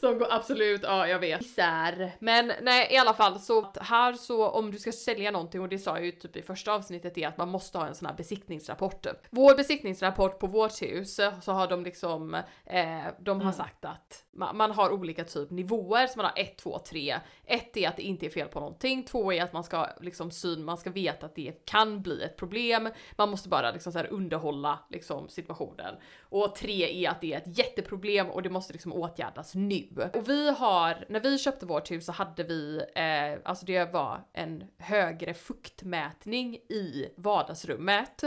[0.00, 1.42] som går absolut, ja jag vet.
[1.42, 2.12] Isär.
[2.18, 5.78] Men nej i alla fall så här så om du ska sälja någonting och det
[5.78, 8.14] sa jag ju typ i första avsnittet är att man måste ha en sån här
[8.14, 9.06] besiktningsrapport.
[9.30, 12.34] Vår besiktningsrapport på vårt hus så har de liksom,
[12.66, 16.58] eh, de har sagt att man, man har olika typ nivåer så man har 1,
[16.58, 17.16] 2, 3.
[17.46, 20.30] Ett är att det inte är fel på någonting, två är att man ska liksom
[20.30, 22.88] syn, man ska veta att det kan bli ett problem.
[23.16, 25.94] Man måste bara liksom så här underhålla liksom situationen.
[26.20, 30.10] Och tre är att det är ett jätteproblem och det måste liksom åtgärdas nu.
[30.14, 34.24] Och vi har, när vi köpte vårt hus så hade vi, eh, alltså det var
[34.32, 38.22] en högre fuktmätning i vardagsrummet.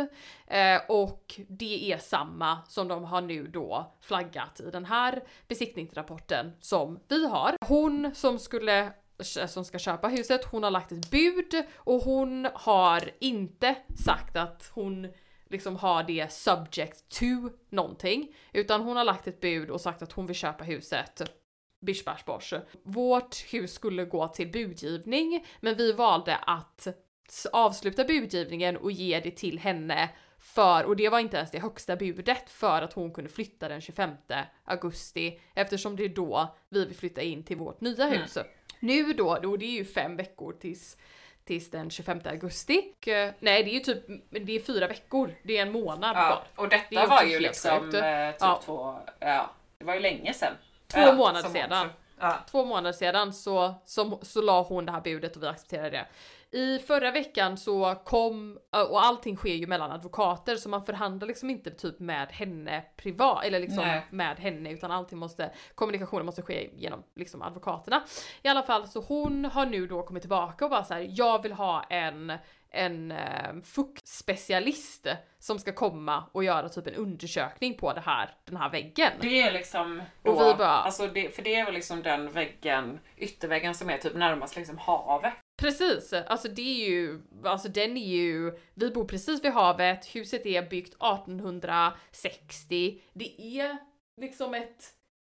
[0.47, 6.51] Eh, och det är samma som de har nu då flaggat i den här besiktningsrapporten
[6.59, 7.55] som vi har.
[7.67, 8.91] Hon som skulle
[9.23, 14.71] som ska köpa huset, hon har lagt ett bud och hon har inte sagt att
[14.73, 15.07] hon
[15.49, 17.25] liksom har det subject to
[17.69, 21.21] någonting, utan hon har lagt ett bud och sagt att hon vill köpa huset
[21.79, 22.53] bish bash bosh.
[22.83, 26.87] Vårt hus skulle gå till budgivning, men vi valde att
[27.51, 31.95] avsluta budgivningen och ge det till henne för, och det var inte ens det högsta
[31.95, 34.11] budet, för att hon kunde flytta den 25
[34.63, 38.37] augusti eftersom det är då vi vill flytta in till vårt nya hus.
[38.37, 38.49] Mm.
[38.79, 40.97] Nu då, och det är ju fem veckor tills
[41.47, 42.93] tills den 25 augusti.
[42.97, 46.15] Och, eh, nej det är ju typ, det är fyra veckor, det är en månad
[46.17, 46.43] ja, kvar.
[46.55, 48.61] Och detta det var ju liksom eh, typ ja.
[48.65, 50.53] två, ja det var ju länge sedan.
[50.87, 51.89] Två ja, månader sedan.
[52.51, 56.05] Två månader sedan så, så, så la hon det här budet och vi accepterade det.
[56.51, 61.49] I förra veckan så kom, och allting sker ju mellan advokater så man förhandlar liksom
[61.49, 64.01] inte typ med henne privat eller liksom Nej.
[64.09, 68.03] med henne utan allting måste, kommunikationen måste ske genom liksom advokaterna.
[68.41, 71.43] I alla fall så hon har nu då kommit tillbaka och bara så här, jag
[71.43, 72.31] vill ha en
[72.69, 75.07] en eh, fuktspecialist
[75.39, 79.11] som ska komma och göra typ en undersökning på det här, den här väggen.
[79.21, 82.31] Det är liksom då, och vi bara, alltså det, för det är väl liksom den
[82.31, 85.33] väggen, ytterväggen som är typ närmast liksom havet.
[85.57, 90.45] Precis, alltså det är ju, alltså den är ju, vi bor precis vid havet, huset
[90.45, 93.77] är byggt 1860, det är
[94.17, 94.97] liksom ett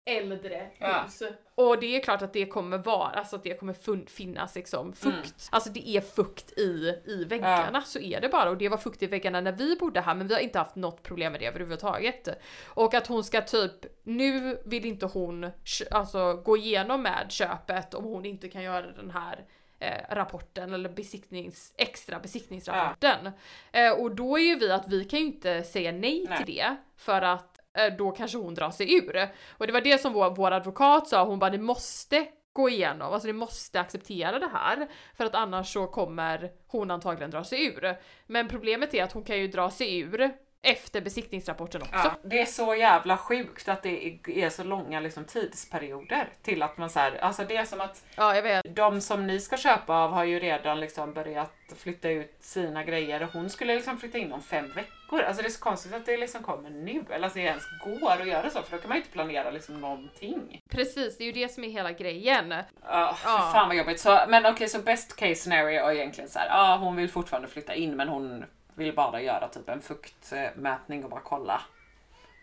[0.07, 1.03] äldre ja.
[1.03, 1.23] hus.
[1.55, 5.07] Och det är klart att det kommer vara, alltså att det kommer finnas liksom fukt.
[5.07, 5.21] Mm.
[5.51, 7.81] Alltså det är fukt i, i väggarna, ja.
[7.81, 8.49] så är det bara.
[8.49, 10.75] Och det var fukt i väggarna när vi bodde här, men vi har inte haft
[10.75, 12.27] något problem med det överhuvudtaget.
[12.65, 15.51] Och att hon ska typ, nu vill inte hon
[15.91, 19.45] alltså gå igenom med köpet om hon inte kan göra den här
[19.79, 23.31] eh, rapporten eller besiktnings, extra besiktningsrapporten.
[23.71, 23.79] Ja.
[23.79, 26.37] Eh, och då är ju vi att vi kan ju inte säga nej, nej.
[26.37, 29.29] till det för att eh, då kanske hon drar sig ur.
[29.49, 33.13] Och det var det som vår, vår advokat sa, hon bara det måste gå igenom,
[33.13, 34.87] alltså ni måste acceptera det här
[35.17, 37.95] för att annars så kommer hon antagligen dra sig ur.
[38.25, 40.31] Men problemet är att hon kan ju dra sig ur
[40.61, 41.93] efter besiktningsrapporten också.
[41.93, 46.77] Ja, det är så jävla sjukt att det är så långa liksom, tidsperioder till att
[46.77, 48.75] man så här, alltså det är som att ja, jag vet.
[48.75, 53.23] de som ni ska köpa av har ju redan liksom börjat flytta ut sina grejer
[53.23, 55.21] och hon skulle liksom flytta in om fem veckor.
[55.21, 58.11] Alltså det är så konstigt att det liksom kommer nu, eller att det ens går
[58.11, 60.61] att göra så för då kan man ju inte planera liksom någonting.
[60.69, 62.49] Precis, det är ju det som är hela grejen.
[62.49, 63.49] Ja, oh, ja.
[63.53, 63.99] fan vad jobbigt.
[63.99, 66.95] Så, men okej, okay, så best case scenario är egentligen så här, ja ah, hon
[66.95, 68.45] vill fortfarande flytta in men hon
[68.77, 71.61] vill bara göra typ en fuktmätning och bara kolla.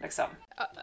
[0.00, 0.24] Liksom.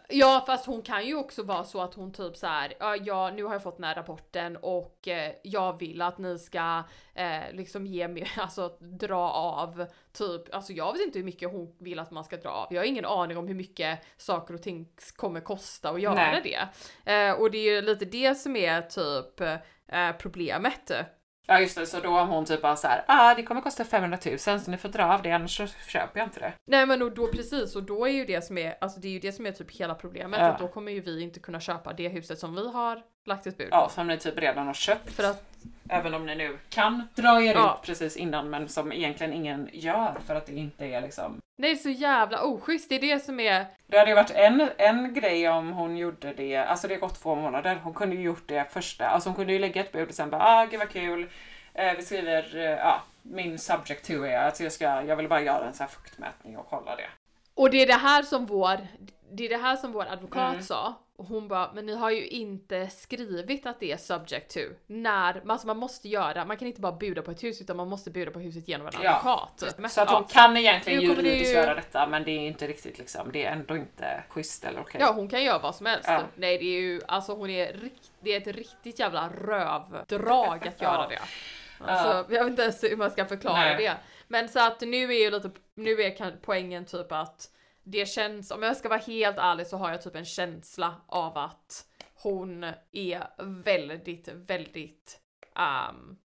[0.08, 3.44] Ja fast hon kan ju också vara så att hon typ så här, ja nu
[3.44, 6.82] har jag fått den här rapporten och eh, jag vill att ni ska
[7.14, 11.74] eh, liksom ge mig, alltså dra av typ, alltså jag vet inte hur mycket hon
[11.78, 12.66] vill att man ska dra av.
[12.70, 16.42] Jag har ingen aning om hur mycket saker och ting kommer kosta att göra Nej.
[17.04, 17.12] det.
[17.12, 19.40] Eh, och det är ju lite det som är typ
[19.88, 20.92] eh, problemet.
[21.46, 24.18] Ja just det, så då om hon typ bara såhär, ah det kommer kosta 500
[24.26, 26.52] 000 så ni får dra av det annars så köper jag inte det.
[26.66, 29.12] Nej men och då precis och då är ju det som är, alltså det är
[29.12, 30.46] ju det som är typ hela problemet ja.
[30.46, 33.58] att då kommer ju vi inte kunna köpa det huset som vi har lagt ett
[33.58, 33.76] bud på.
[33.76, 35.12] Ja som ni typ redan har köpt.
[35.12, 35.48] För att
[35.88, 37.78] Även om ni nu kan dra er ja.
[37.80, 41.74] ut precis innan men som egentligen ingen gör för att det inte är liksom är
[41.74, 43.66] så jävla oschysst, det är det som är...
[43.92, 47.22] Det hade ju varit en, en grej om hon gjorde det, alltså det har gått
[47.22, 50.08] två månader, hon kunde ju gjort det första, alltså hon kunde ju lägga ett bud
[50.08, 51.28] och sen bara ah gud vad kul,
[51.74, 55.28] eh, vi skriver, ja, eh, ah, min subject to är att jag ska, jag vill
[55.28, 57.08] bara göra en sån här fuktmätning och kolla det.
[57.54, 58.78] Och det är det här som vår,
[59.30, 60.62] det är det här som vår advokat mm.
[60.62, 64.60] sa, och hon bara, men ni har ju inte skrivit att det är subject to.
[64.86, 67.88] När, alltså man måste göra, man kan inte bara buda på ett hus utan man
[67.88, 69.10] måste buda på huset genom en ja.
[69.10, 69.92] advokat.
[69.92, 70.28] Så att hon ja.
[70.28, 71.54] kan egentligen juridiskt ju...
[71.54, 74.98] göra detta men det är inte riktigt liksom, det är ändå inte schysst eller okej.
[74.98, 75.00] Okay.
[75.00, 76.08] Ja hon kan göra vad som helst.
[76.08, 76.22] Ja.
[76.36, 77.80] Nej det är ju, alltså hon är
[78.20, 81.18] det är ett riktigt jävla rövdrag att göra det.
[81.78, 83.76] Alltså, jag vet inte ens hur man ska förklara Nej.
[83.76, 83.96] det.
[84.28, 87.50] Men så att nu är ju lite, nu är poängen typ att
[87.84, 91.38] det känns, om jag ska vara helt ärlig så har jag typ en känsla av
[91.38, 91.86] att
[92.22, 95.20] hon är väldigt, väldigt
[95.88, 96.18] um,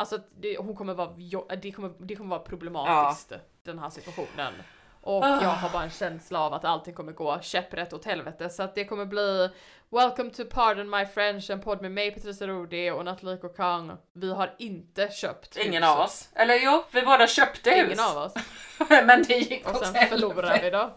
[0.00, 1.16] Alltså det, hon kommer vara,
[1.56, 3.38] det kommer, det kommer vara problematiskt ja.
[3.62, 4.52] den här situationen.
[5.02, 8.62] Och jag har bara en känsla av att allting kommer gå käpprätt åt helvete så
[8.62, 9.50] att det kommer bli
[9.92, 13.96] Welcome to Pardon My French, en podd med mig Patricia Rodi och Nathalie Kokang.
[14.12, 15.92] Vi har inte köpt Ingen hus.
[15.92, 16.28] av oss.
[16.34, 17.86] Eller jo, vi båda köpte hus.
[17.86, 18.34] Ingen av oss.
[18.88, 20.90] Men det gick Och sen förlorade vi då.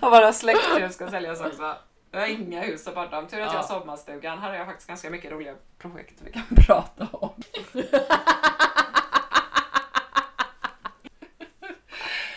[0.06, 1.74] och våra släkthus ska säljas också.
[2.10, 3.26] Jag har inga hus att podda om.
[3.26, 3.52] Tur att ja.
[3.52, 4.38] jag har sommarstugan.
[4.38, 7.42] Här har jag faktiskt ganska mycket roliga projekt vi kan prata om.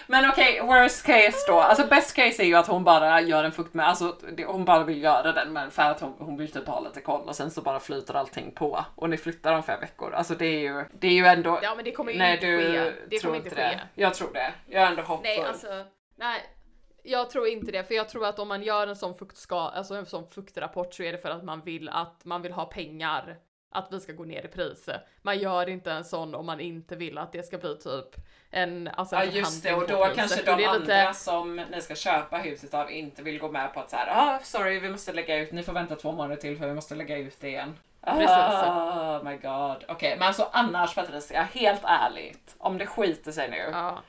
[0.08, 1.60] Men okej, worst case då.
[1.60, 4.65] Alltså best case är ju att hon bara gör en fukt med, alltså det, hon
[4.65, 7.36] bara vill göra den men för att hon, hon vill typ ha lite koll och
[7.36, 10.13] sen så bara flyter allting på och ni flyttar om fem veckor.
[10.13, 11.60] Alltså det är ju, det är ju ändå...
[11.63, 12.93] Ja men det kommer ju nej, inte du ske.
[13.10, 13.70] Det tror kommer inte det.
[13.70, 14.02] ske.
[14.02, 14.54] Jag tror det.
[14.65, 15.24] Jag är ändå hoppfull.
[15.24, 16.43] Nej alltså, nej.
[17.04, 19.96] Jag tror inte det, för jag tror att om man gör en sån fuktska, alltså
[19.96, 23.38] en sån fuktrapport så är det för att man vill att man vill ha pengar.
[23.71, 24.89] Att vi ska gå ner i pris.
[25.21, 28.15] Man gör inte en sån om man inte vill att det ska bli typ
[28.51, 32.38] en, alltså Ja just det, och då kanske de andra lite- som ni ska köpa
[32.38, 35.38] huset av inte vill gå med på att så här, ah, sorry vi måste lägga
[35.38, 37.75] ut, ni får vänta två månader till för vi måste lägga ut det igen.
[38.01, 38.30] Precis.
[38.30, 39.84] Oh my god.
[39.88, 43.99] Okej, men alltså annars Patricia, helt ärligt, om det skiter sig nu Ja.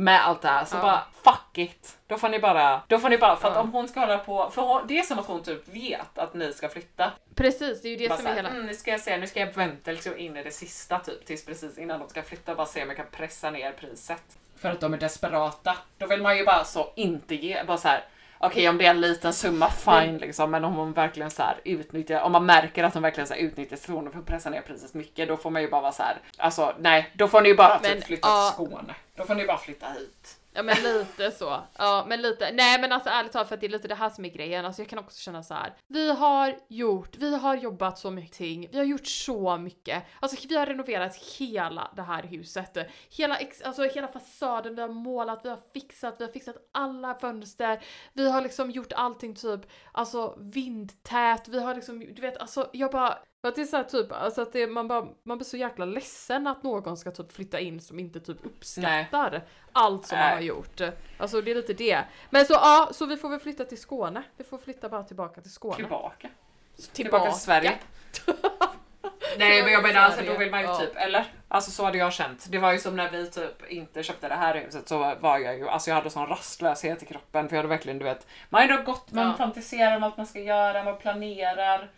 [0.00, 0.82] Med allt det här så Ja.
[0.82, 1.98] bara fuck it.
[2.06, 3.60] Då får ni bara, då får ni bara, för att Ja.
[3.60, 6.34] om hon ska hålla på, för hon, det är som att hon typ vet att
[6.34, 7.12] ni ska flytta.
[7.34, 8.48] Precis, det är ju det Bara som så är här, hela...
[8.48, 11.26] mm, nu ska jag se, nu ska jag vänta liksom in i det sista typ
[11.26, 14.22] tills precis innan de ska flytta bara se om jag kan pressa ner priset.
[14.60, 15.76] För att de är desperata.
[15.98, 18.04] Då vill man ju bara så inte ge, bara så här.
[18.42, 21.60] Okej om det är en liten summa fine liksom men om hon verkligen så här
[21.64, 24.60] utnyttjar, om man märker att hon verkligen så här utnyttjar situationen för att pressa ner
[24.60, 26.16] priset mycket då får man ju bara vara så här.
[26.38, 28.94] Alltså nej, då får ni ju bara typ flytta till Skåne.
[29.20, 30.40] Då får ni bara flytta hit.
[30.52, 31.62] Ja men lite så.
[31.78, 32.50] Ja men lite.
[32.52, 34.64] Nej men alltså ärligt talat för att det är lite det här som är grejen.
[34.64, 35.74] Alltså jag kan också känna så här.
[35.86, 38.68] Vi har gjort, vi har jobbat så mycket ting.
[38.72, 40.04] Vi har gjort så mycket.
[40.20, 42.78] Alltså vi har renoverat hela det här huset.
[43.10, 47.84] Hela, alltså hela fasaden, vi har målat, vi har fixat, vi har fixat alla fönster.
[48.12, 49.60] Vi har liksom gjort allting typ,
[49.92, 51.48] alltså vindtät.
[51.48, 54.12] Vi har liksom, du vet alltså jag bara för att det är så här typ,
[54.12, 57.60] alltså att det, man, bara, man blir så jäkla ledsen att någon ska typ flytta
[57.60, 60.34] in som inte typ uppskattar allt som man Nej.
[60.34, 60.80] har gjort.
[61.18, 62.04] Alltså det är lite det.
[62.30, 64.22] Men så ja, så vi får väl flytta till Skåne.
[64.36, 65.76] Vi får flytta bara tillbaka till Skåne.
[65.76, 66.28] Tillbaka.
[66.76, 67.78] Tillbaka, Tillbaka till Sverige.
[69.38, 70.76] Nej men jag menar alltså då vill man ju Ja.
[70.78, 71.24] typ, eller?
[71.48, 72.46] Alltså så hade jag känt.
[72.50, 75.58] Det var ju som när vi typ inte köpte det här huset så var jag
[75.58, 78.62] ju, alltså jag hade sån rastlöshet i kroppen för jag hade verkligen du vet, man
[78.62, 79.34] har ändå gått, man Ja.
[79.34, 81.90] fantiserar om allt man ska göra, man planerar.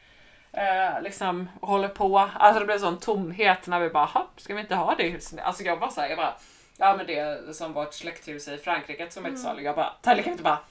[0.52, 2.18] Eh, liksom håller på.
[2.18, 5.40] Alltså det blev sån tomhet när vi bara, "Ha, ska vi inte ha det huset?
[5.40, 6.34] Alltså jag bara såhär, jag bara
[6.76, 9.62] Ja men det som vårt släkthus i Frankrike som är till salu.
[9.62, 10.64] Jag bara, Tyler kan vi inte bara, kan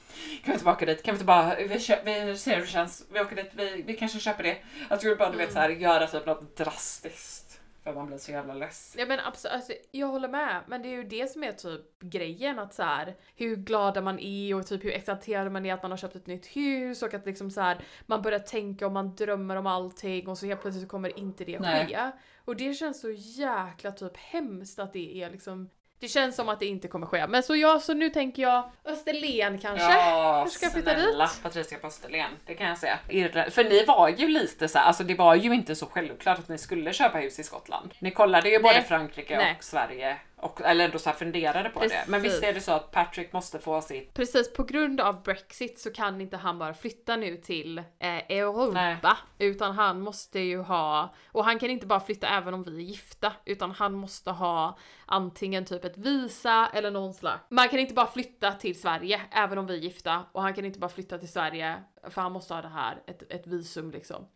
[0.46, 1.04] vi inte bara åka dit?
[1.04, 3.94] Kan vi inte bara, vi, vi ser hur det känns, vi åker dit, vi, vi
[3.98, 4.58] kanske köper det.
[4.90, 7.51] Jag tror bara du vet såhär, göra typ något drastiskt.
[7.84, 8.96] För man blir så jävla less.
[8.98, 10.64] Ja men absolut, alltså, jag håller med.
[10.68, 14.20] Men det är ju det som är typ grejen att så här, hur glada man
[14.20, 17.14] är och typ hur exalterad man är att man har köpt ett nytt hus och
[17.14, 20.62] att liksom så här, man börjar tänka och man drömmer om allting och så helt
[20.62, 21.88] plötsligt så kommer inte det Nej.
[21.88, 22.12] ske.
[22.46, 25.70] Och det känns så jäkla typ hemskt att det är liksom
[26.02, 27.28] det känns som att det inte kommer ske.
[27.28, 29.92] Men så ja, så nu tänker jag Österlen kanske?
[29.92, 31.44] Ja, Hur ska jag flytta snälla dit?
[31.44, 33.00] Patricia på Österlen, det kan jag säga.
[33.10, 33.54] Irland.
[33.54, 36.50] För ni var ju lite så här, alltså det var ju inte så självklart att
[36.50, 37.94] ni skulle köpa hus i Skottland.
[38.00, 38.84] Ni kollade ju både Nej.
[38.84, 39.56] Frankrike Nej.
[39.58, 42.06] och Sverige, och, eller ändå så här funderade på det.
[42.08, 42.50] Men visst Precis.
[42.50, 46.22] är det så att Patrick måste få sitt Precis, på grund av Brexit så kan
[46.22, 48.98] inte han bara flytta nu till eh, Europa.
[49.04, 49.16] Nej.
[49.40, 52.82] Utan han måste ju ha, och han kan inte bara flytta även om vi är
[52.82, 57.44] gifta, utan han måste ha antingen typ ett visa eller någon slags.
[57.50, 60.66] Man kan inte bara flytta till Sverige även om vi är gifta, och han kan
[60.66, 64.28] inte bara flytta till Sverige för han måste ha det här, ett, ett visum liksom.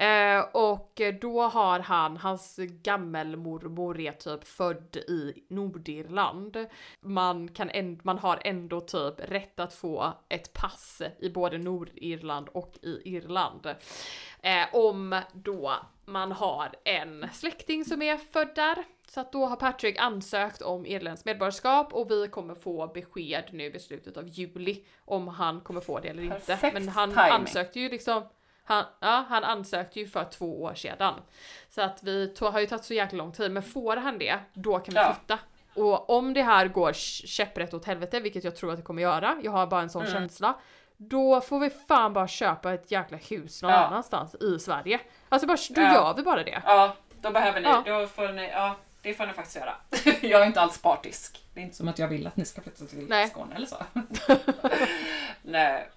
[0.00, 6.66] Eh, och då har han, hans gammelmormor är typ född i Nordirland.
[7.00, 12.48] Man, kan änd- man har ändå typ rätt att få ett pass i både Nordirland
[12.48, 13.66] och i Irland.
[14.42, 15.72] Eh, om då
[16.04, 18.84] man har en släkting som är född där.
[19.08, 23.64] Så att då har Patrick ansökt om irländskt medborgarskap och vi kommer få besked nu
[23.70, 26.40] i slutet av juli om han kommer få det eller inte.
[26.46, 27.30] Perfekt Men han timing.
[27.30, 28.22] ansökte ju liksom
[28.74, 31.14] han, ja, han ansökte ju för två år sedan.
[31.68, 34.78] Så att vi har ju tagit så jäkla lång tid, men får han det, då
[34.78, 35.14] kan vi Ja.
[35.14, 35.38] flytta.
[35.74, 39.02] Och om det här går kä- käpprätt åt helvete, vilket jag tror att det kommer
[39.02, 40.14] göra, jag har bara en sån Mm.
[40.14, 40.54] känsla.
[40.96, 43.76] Då får vi fan bara köpa ett jäkla hus någon Ja.
[43.78, 45.00] annanstans i Sverige.
[45.28, 45.94] Alltså bara, då Ja.
[45.94, 46.62] gör vi bara det.
[46.64, 47.82] Ja, då behöver ni, Ja.
[48.00, 49.74] då får ni, ja det får ni faktiskt göra.
[50.20, 51.44] jag är inte alls partisk.
[51.54, 53.28] Det är inte som att jag vill att ni ska flytta till Nej.
[53.28, 53.76] Skåne eller så.
[55.42, 55.88] Nej.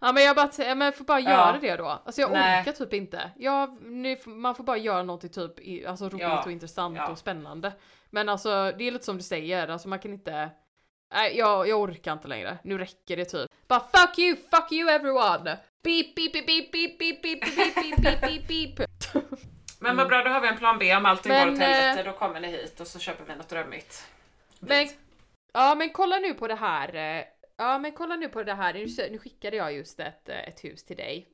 [0.00, 1.30] Ja men jag bara, ja, men får bara Ja.
[1.30, 1.86] göra det då.
[1.88, 2.60] Alltså jag Nej.
[2.60, 3.30] orkar typ inte.
[3.36, 5.58] Jag, nu, man får bara göra något typ
[5.88, 6.42] alltså roligt Ja.
[6.44, 7.08] och intressant Ja.
[7.10, 7.72] och spännande.
[8.10, 10.50] Men alltså det är lite som du säger, alltså man kan inte
[11.14, 12.58] Nej jag, jag orkar inte längre.
[12.64, 13.50] Nu räcker det typ.
[13.68, 15.58] Bara fuck you, fuck you everyone!
[15.84, 18.88] Beep beep beep beep beep beep beep beep beep beep beep beep beep
[19.80, 22.00] Men vad bra, då har vi en plan B om allting Men, går åt helvete.
[22.00, 24.04] eh, Då kommer ni hit och så köper vi något drömmigt.
[24.60, 24.88] Men,
[25.52, 27.24] ja men kolla nu på det här.
[27.58, 28.74] Ja men kolla nu på det här.
[28.74, 31.28] Nu, nu skickade jag just ett, eh, ett hus till dig.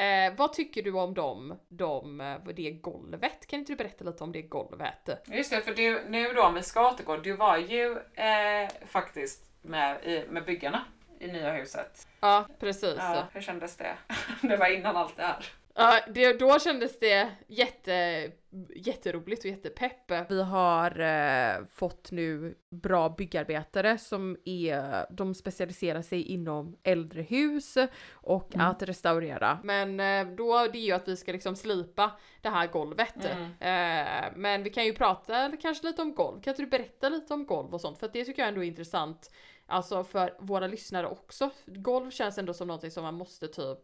[0.00, 3.46] Eh, vad tycker du om dem, de, eh, det golvet?
[3.46, 5.08] Kan inte du berätta lite om det golvet?
[5.26, 9.50] Just det, för du, nu då om vi ska återgå, du var ju eh, faktiskt
[9.62, 10.84] med, i, med byggarna
[11.18, 12.08] i nya huset.
[12.20, 12.96] Ja, precis.
[12.98, 13.96] Ja, hur kändes det?
[14.42, 15.46] Det var innan allt det här.
[15.76, 18.30] Ja, det, då kändes det jätte,
[18.76, 20.10] jätteroligt och jättepepp.
[20.28, 27.76] Vi har eh, fått nu bra byggarbetare som är, de specialiserar sig inom äldre hus
[28.12, 28.66] och Mm.
[28.66, 29.58] att restaurera.
[29.64, 32.10] Men eh, då det är ju att vi ska liksom slipa
[32.42, 33.24] det här golvet.
[33.24, 33.44] Mm.
[33.44, 36.40] Eh, men vi kan ju prata kanske lite om golv.
[36.40, 37.98] Kan inte du berätta lite om golv och sånt?
[37.98, 39.30] För att det tycker jag ändå är intressant.
[39.66, 41.50] Alltså för våra lyssnare också.
[41.66, 43.78] Golv känns ändå som någonting som man måste typ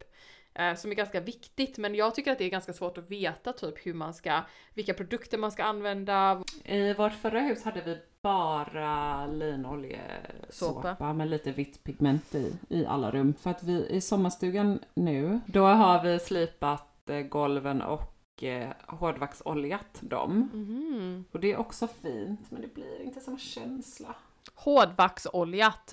[0.55, 3.53] eh, som är ganska viktigt men jag tycker att det är ganska svårt att veta
[3.53, 4.43] typ hur man ska,
[4.75, 6.43] vilka produkter man ska använda.
[6.65, 11.13] I vårt förra hus hade vi bara linoljesåpa Såpa.
[11.13, 13.35] med lite vitt pigment i, i alla rum.
[13.35, 19.99] För att vi i sommarstugan nu, då har vi slipat eh, golven och eh, hårdvaxoljat
[20.01, 20.51] dem.
[20.53, 21.25] Mhm.
[21.33, 24.15] Och det är också fint, men det blir inte samma känsla.
[24.55, 25.93] Hårdvaxoljat.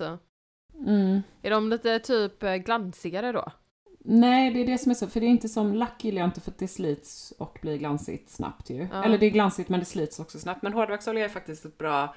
[0.74, 1.22] Mm.
[1.42, 3.52] Är de lite typ glansigare då?
[4.04, 6.28] Nej, det är det som är så, för det är inte som lack gillar jag
[6.28, 8.88] inte för att det slits och blir glansigt snabbt ju.
[8.92, 9.04] Ja.
[9.04, 10.62] Eller det är glansigt men det slits också snabbt.
[10.62, 12.14] Men hårdvaxolja är faktiskt ett bra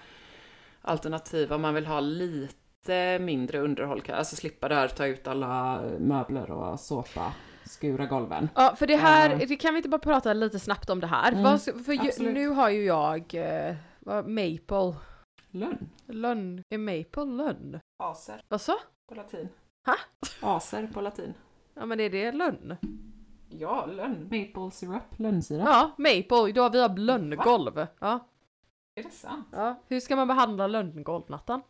[0.81, 6.51] alternativ om man vill ha lite mindre underhåll, alltså slippa där ta ut alla möbler
[6.51, 7.33] och såpa,
[7.65, 8.49] skura golven.
[8.55, 9.39] Ja, för det här, Eh.
[9.47, 11.31] det kan vi inte bara prata lite snabbt om det här?
[11.31, 14.95] Mm, för ju, nu har ju jag, eh, vad, maple,
[15.51, 15.89] Lönn.
[16.07, 17.79] lönn, är maple lönn?
[18.03, 18.73] Aser Vad så?
[19.09, 19.49] på latin.
[19.85, 19.95] Ha?
[20.55, 21.33] Aser på latin.
[21.73, 22.75] Ja men är det lönn?
[23.49, 24.23] Ja, lönn.
[24.23, 25.67] Maple syrup, lönnsirap.
[25.67, 27.87] Ja, maple, då vi har lönngolv.
[27.99, 28.27] Ja.
[28.95, 29.47] Är det sant?
[29.51, 29.79] ja.
[29.87, 31.61] Hur ska man behandla lönngolv Nattan?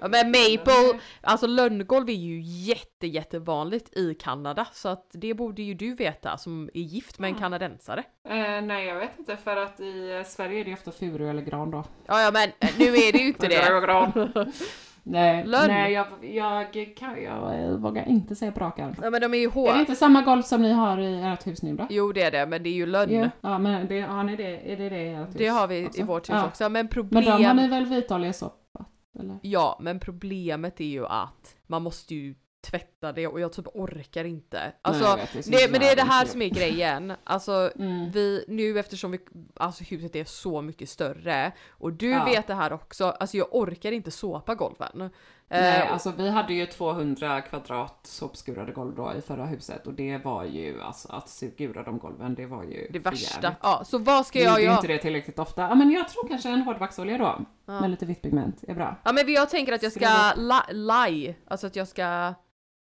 [0.00, 0.58] Ja, men inte.
[0.58, 5.94] maple, alltså lönngolv är ju jätte jättevanligt i Kanada så att det borde ju du
[5.94, 7.40] veta som är gift med en Mm.
[7.40, 8.04] kanadensare.
[8.28, 11.70] Eh, nej, jag vet inte för att i Sverige är det ofta furu eller gran
[11.70, 11.84] då.
[12.06, 13.48] Ja ja men eh, nu är det ju inte
[14.44, 14.52] det.
[15.10, 15.68] Nej, Lönn.
[15.68, 18.94] nej jag, jag, kan, jag vågar inte säga på rak arm.
[19.02, 21.46] Ja men de är ju Är det inte samma golv som ni har i ert
[21.46, 21.86] hus nu då?
[21.90, 23.12] Jo det är det men det är ju lönn.
[23.14, 25.34] Ja, ja men det, har ni det, är det det i ert hus?
[25.34, 26.00] Det har vi också?
[26.00, 26.46] i vårt hus Ja.
[26.46, 26.64] också.
[26.64, 27.24] Men Men problem...
[27.24, 28.88] de har ni väl vitoljesoppat?
[29.20, 29.38] Eller?
[29.42, 34.24] Ja, men problemet är ju att man måste ju tvätta det och jag typ orkar
[34.24, 34.72] inte.
[34.82, 37.12] Alltså, Nej, vet, det nej, men det är det här som är grejen.
[37.24, 38.10] Alltså, Mm.
[38.10, 39.18] vi, nu eftersom vi,
[39.56, 42.24] alltså huset är så mycket större och du Ja.
[42.24, 44.90] vet det här också, alltså jag orkar inte såpa golven.
[44.94, 45.10] Nej,
[45.50, 50.18] Eh, alltså vi hade ju 200 kvadrat såpskurade golv då i förra huset och det
[50.24, 53.40] var ju alltså att skura de golven, det var ju det värsta.
[53.42, 53.58] jävligt.
[53.62, 54.76] Ja, så vad ska Vi jag gjorde ju göra?
[54.76, 55.62] inte det tillräckligt ofta.
[55.62, 57.44] Ja men jag tror kanske en hårdvaxolja då.
[57.66, 57.80] Ja.
[57.80, 58.96] Med lite vitt pigment är bra.
[59.04, 62.34] Ja men jag tänker att jag ska la, lie, alltså att jag ska,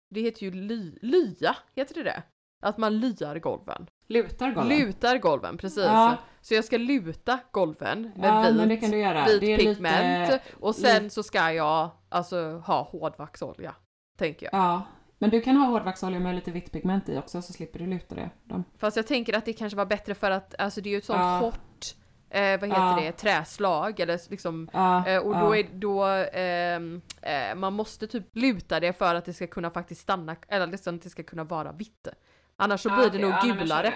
[0.09, 2.23] det heter ju ly, lya, heter det det?
[2.61, 3.87] Att man lyar golven.
[4.07, 4.77] Lutar golven.
[4.79, 5.83] Lutar golven, precis.
[5.85, 6.17] Ja.
[6.41, 9.25] Så jag ska luta golven med ja vit, men det kan du göra.
[9.39, 10.41] vit pigment lite...
[10.59, 13.75] och sen lite- så ska jag alltså ha hårdvaxolja.
[14.17, 14.53] Tänker jag.
[14.61, 14.81] Ja.
[15.17, 18.15] Men du kan ha hårdvaxolja med lite vitt pigment i också så slipper du luta
[18.15, 18.29] det.
[18.43, 18.63] De.
[18.77, 21.05] Fast jag tänker att det kanske var bättre för att alltså det är ju ett
[21.05, 21.39] sånt Ja.
[21.39, 21.85] hårt,
[22.29, 22.97] eh, vad heter Ja.
[23.01, 26.03] det, träslag eller liksom Ja, Eh, och då är då,
[26.33, 30.67] ehm, eh, man måste typ luta det för att det ska kunna faktiskt stanna, eller
[30.67, 32.07] liksom att det ska kunna vara vitt.
[32.55, 33.93] Annars så blir okej, det nog gulare.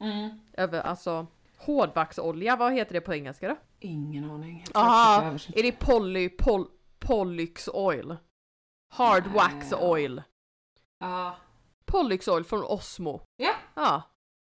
[0.00, 0.40] Mm.
[0.52, 1.26] Över, alltså
[1.58, 3.56] hårdvaxolja, vad heter det på engelska då?
[3.80, 4.64] Ingen aning.
[4.74, 5.22] Aha,
[5.54, 6.66] är det poly, pol,
[6.98, 8.16] polyx oil?
[8.90, 9.34] Hard Nej.
[9.34, 10.22] wax oil.
[11.00, 11.36] Ja.
[11.84, 13.20] Polyx oil från Osmo.
[13.36, 13.54] Ja.
[13.74, 14.02] Ja,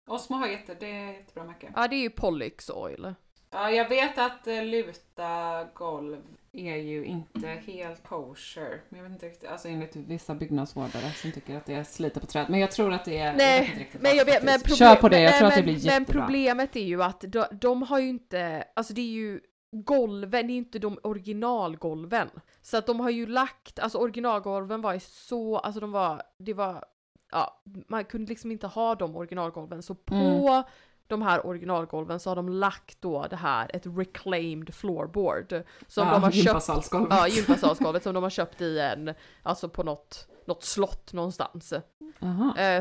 [0.08, 1.72] Osmo har jätte, det är jättebra märke.
[1.76, 3.14] ja det är ju polyx oil.
[3.50, 8.82] Ja, jag vet att eh, luta golv är ju inte helt kosher.
[8.88, 12.20] Men jag vet inte riktigt, alltså enligt vissa byggnadsvårdare som tycker att det är slita
[12.20, 12.46] på träd.
[12.48, 13.36] Men jag tror att det är...
[13.36, 15.74] Nej, riktigt men jag vet, men problem, Kör på det, jag tror att det men,
[15.74, 16.22] blir Men jättebra.
[16.22, 19.40] problemet är ju att de, de har ju inte, alltså det är ju
[19.70, 22.30] golven, det är inte de originalgolven.
[22.62, 26.54] Så att de har ju lagt, alltså originalgolven var ju så, alltså de var, det
[26.54, 26.84] var,
[27.32, 29.82] ja, man kunde liksom inte ha de originalgolven.
[29.82, 30.62] Så på Mm.
[31.06, 35.62] de här originalgolven så har de lagt då det här, ett reclaimed floorboard.
[35.86, 37.18] Som ja, de har köpt gympasalsgolvet.
[37.18, 41.72] Ja, gympasalsgolvet som de har köpt i en, alltså på något, något slott någonstans.
[41.72, 41.82] Eh,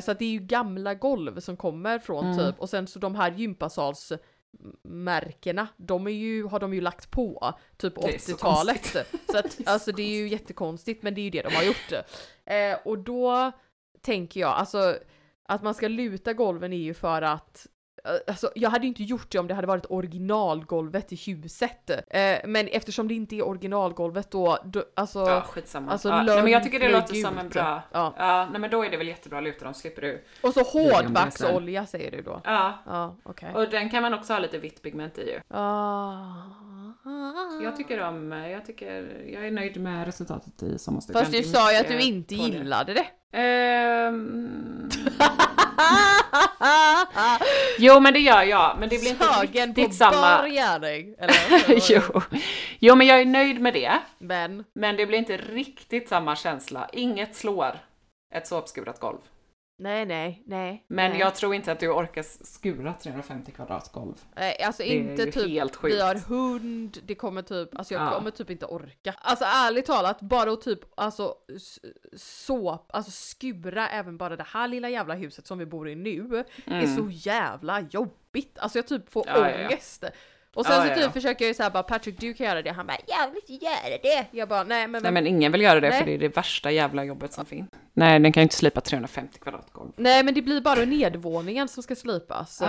[0.02, 2.38] så att det är ju gamla golv som kommer från Mm.
[2.38, 7.54] typ, och sen så de här gympasalsmärkena, de är ju, har de ju lagt på
[7.78, 8.86] typ Det är så 80-talet.
[8.86, 9.00] Så,
[9.34, 11.64] Det att så alltså det är ju jättekonstigt men det är ju det de har
[11.64, 11.92] gjort.
[12.46, 13.52] Eh, och då
[14.08, 14.98] tänker jag, alltså
[15.50, 17.68] att man ska luta golven är ju för att
[18.28, 21.90] alltså jag hade inte gjort det om det hade varit originalgolvet i huset.
[21.90, 25.20] Eh, men eftersom det inte är originalgolvet då, då alltså...
[25.20, 25.92] Ja, skitsamma.
[25.92, 27.54] Alltså, ja, nej, men jag tycker det låter som en ut.
[27.54, 27.82] bra...
[27.92, 28.14] Ja.
[28.18, 28.48] Ja.
[28.52, 30.24] nej men då är det väl jättebra luta, de slipper du.
[30.42, 32.42] Och så hårdvaxolja säger du då?
[32.44, 32.74] Ja.
[32.86, 33.54] Ja, okej.
[33.54, 35.40] Och den kan man också ha lite vitt pigment i ju.
[35.58, 36.34] Ah.
[37.64, 41.22] Jag tycker om, jag tycker, jag är nöjd med resultatet i Sommarstugan.
[41.22, 42.48] Fast du sa ju att du inte på det.
[42.48, 43.06] gillade det.
[43.38, 44.90] Ehm,
[47.80, 50.38] jo men det gör jag, men det blir inte Tagen på riktigt samma.
[50.38, 51.16] bar gärning.
[51.20, 51.90] Eller?
[51.92, 52.22] jo.
[52.80, 54.00] jo men jag är nöjd med det.
[54.18, 56.90] Men, Men det blir inte riktigt samma känsla.
[56.94, 57.76] Inget slår
[58.34, 59.18] ett såpskurat golv.
[59.78, 60.86] Nej, nej, nej.
[60.88, 61.20] Men nej.
[61.20, 64.16] jag tror inte att du orkar skura 350 kvadrat golv.
[64.36, 65.96] Nej, alltså Det inte typ, helt sjukt.
[65.96, 68.12] vi har hund, det kommer typ, alltså jag Ja.
[68.12, 69.14] kommer typ inte orka.
[69.18, 71.36] Alltså ärligt talat, bara att typ, alltså
[72.16, 76.44] såp, alltså skura även bara det här lilla jävla huset som vi bor i nu,
[76.66, 78.60] är så jävla jobbigt.
[78.60, 79.42] Alltså jag typ får Mm.
[79.42, 79.68] Ja, ja, ja.
[80.58, 81.12] Och sen så ja, typ ja.
[81.12, 83.66] försöker jag ju säga bara Patrick du kan göra det, han bara jag vill inte
[83.66, 84.26] göra det.
[84.32, 86.00] Jag bara nej men, Nej men ingen vill göra det Nej.
[86.00, 87.70] för det är det värsta jävla jobbet som finns.
[87.94, 89.92] Nej den kan ju inte slipa 350 kvadrat golv.
[89.96, 92.62] nej men det blir bara nedvåningen som ska slipas.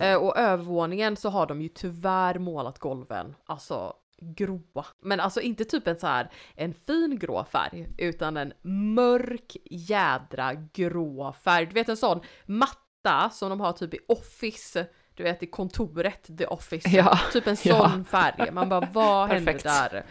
[0.00, 4.86] Eh, och övervåningen så har de ju tyvärr målat golven, alltså gråa.
[5.02, 8.52] Men alltså inte typ en så här en fin grå färg, utan en
[8.94, 11.66] mörk jädra grå färg.
[11.66, 14.86] Du vet en sån matta som de har typ i Office,
[15.16, 16.88] du vet i kontoret, the Office.
[16.88, 17.88] Ja, Typ en ja.
[17.90, 18.50] sån färg.
[18.50, 19.64] Man bara vad hände Perfekt.
[19.64, 20.04] där?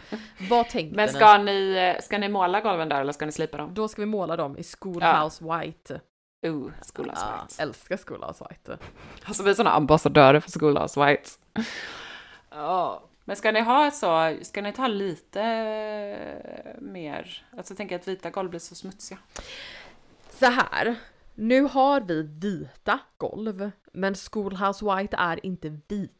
[0.50, 1.12] Vad tänkte Men ni?
[1.12, 3.74] ska ni, eh, ska ni måla golven där eller ska ni slipa dem?
[3.74, 6.00] Då ska vi måla dem i Schoolhouse White.
[6.42, 7.62] Oh, Schoolhouse Ja, White.
[7.62, 8.78] älskar Schoolhouse White.
[9.24, 11.30] Alltså vi är såna ambassadörer för Schoolhouse White.
[12.50, 13.02] Ja.
[13.24, 15.42] Men ska ni ha så, ska ni ta lite
[16.78, 19.18] mer, alltså jag tänker att vita golv blir så smutsiga.
[20.30, 20.94] Så här.
[21.38, 26.12] Nu har vi vita golv, men Schoolhouse White är inte vit.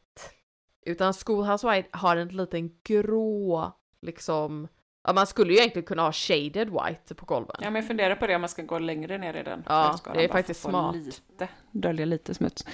[0.87, 4.69] Utan Schoolhouse White har en liten grå, liksom,
[5.05, 7.57] ja man skulle ju egentligen kunna ha shaded white på golven.
[7.61, 9.63] Ja men jag funderar på det om man ska gå längre ner i den.
[9.67, 10.97] Ja, det är faktiskt smart.
[10.97, 12.65] Lite, dölja lite smuts.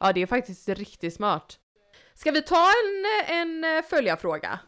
[0.00, 1.58] Ja, det är faktiskt riktigt smart.
[2.14, 4.60] Ska vi ta en, en eh, följarfråga?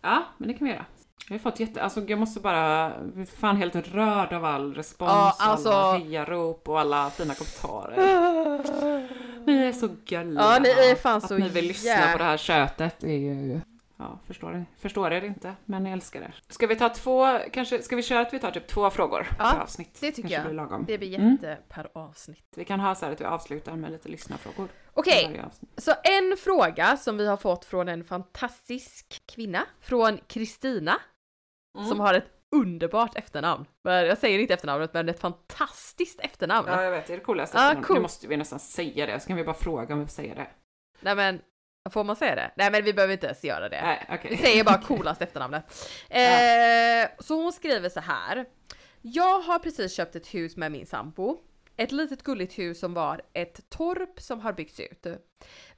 [0.00, 0.86] Ja, men det kan vi göra.
[1.28, 4.74] Jag har fått jätte, alltså jag måste bara, jag är fan helt rörd av all
[4.74, 7.96] respons, Ja, alltså- och alla hejarop och alla fina kommentarer.
[9.46, 10.42] Ni är så gulliga.
[10.42, 13.08] Ja, ni är fan att så ni vill lyssna jä- på det här köttet är
[13.12, 13.60] ju,
[13.96, 16.34] ja, förstår, förstår er inte, men jag älskar er.
[16.48, 19.50] Ska vi ta två, kanske, ska vi köra att vi tar typ två frågor Ja,
[19.52, 19.98] per avsnitt?
[20.00, 20.44] det tycker kanske jag.
[20.46, 20.84] Blir lagom.
[20.86, 21.30] Det blir Mm.
[21.32, 22.52] jätte per avsnitt.
[22.56, 24.68] Vi kan ha så här att vi avslutar med lite lyssnarfrågor.
[24.96, 25.70] Okej, avsnitt.
[25.76, 31.00] Så en fråga som vi har fått från en fantastisk kvinna, från Kristina,
[31.78, 31.88] Mm.
[31.88, 33.64] som har ett underbart efternamn.
[33.82, 36.68] Jag säger inte efternamnet, men ett fantastiskt efternamn.
[36.68, 37.56] Ja, jag vet, det är det coolaste.
[37.56, 37.84] Ja, efternamn.
[37.84, 37.96] cool.
[37.96, 40.34] Nu måste vi nästan säga det, så kan vi bara fråga om vi får säga
[40.34, 40.46] det.
[41.00, 41.40] Nej men,
[41.90, 42.50] får man säga det?
[42.56, 43.82] Nej men vi behöver inte ens göra det.
[43.82, 44.30] Nej, okej.
[44.30, 45.64] Vi säger bara coolast efternamnet.
[46.10, 48.46] Eh, så hon skriver så här.
[49.02, 51.38] Jag har precis köpt ett hus med min sambo.
[51.76, 55.06] Ett litet gulligt hus som var ett torp som har byggts ut.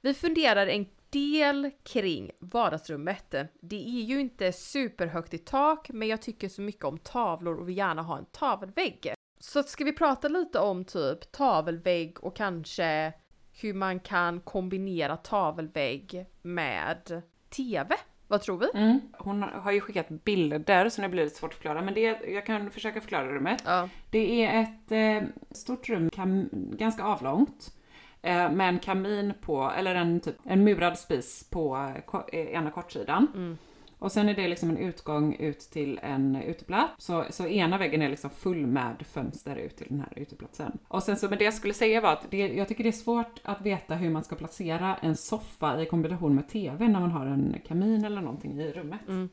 [0.01, 3.31] Vi funderar en del kring vardagsrummet.
[3.61, 7.69] Det är ju inte superhögt i tak, men jag tycker så mycket om tavlor och
[7.69, 9.13] vill gärna ha en tavelvägg.
[9.39, 13.13] Så ska vi prata lite om typ tavelvägg och kanske
[13.61, 17.95] hur man kan kombinera tavelvägg med TV?
[18.29, 18.67] Vad tror vi?
[18.73, 19.01] Mm.
[19.17, 22.45] Hon har ju skickat bilder så nu blir det svårt att förklara, men det, jag
[22.45, 23.63] kan försöka förklara rummet.
[23.65, 23.89] Ja.
[24.09, 27.73] Det är ett eh, stort rum, kam, ganska avlångt,
[28.21, 31.93] eh, med en kamin på, eller en, typ, en murad spis på
[32.33, 33.27] eh, eh, ena kortsidan.
[33.35, 33.57] Mm.
[33.99, 37.05] Och sen är det liksom en utgång ut till en uteplats.
[37.05, 40.77] Så, så ena väggen är liksom full med fönster ut till den här uteplatsen.
[40.87, 42.91] Och sen så, men det jag skulle säga var att det, jag tycker det är
[42.91, 47.11] svårt att veta hur man ska placera en soffa i kombination med TV när man
[47.11, 48.99] har en kamin eller någonting i rummet.
[49.07, 49.29] Mm.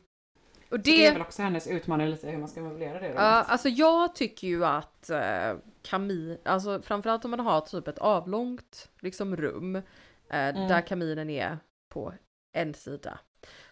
[0.69, 2.99] Och Så det är det, väl också hennes utmaning lite hur man ska möblera det
[2.99, 3.15] rummet.
[3.15, 7.97] ja, alltså jag tycker ju att eh, kamin, alltså framförallt om man har typ ett
[7.97, 9.81] avlångt liksom rum eh,
[10.29, 10.67] Mm.
[10.67, 11.57] där kaminen är
[11.93, 12.13] på
[12.57, 13.19] en sida.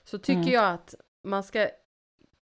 [0.06, 0.54] Så tycker Mm.
[0.54, 1.70] jag att man ska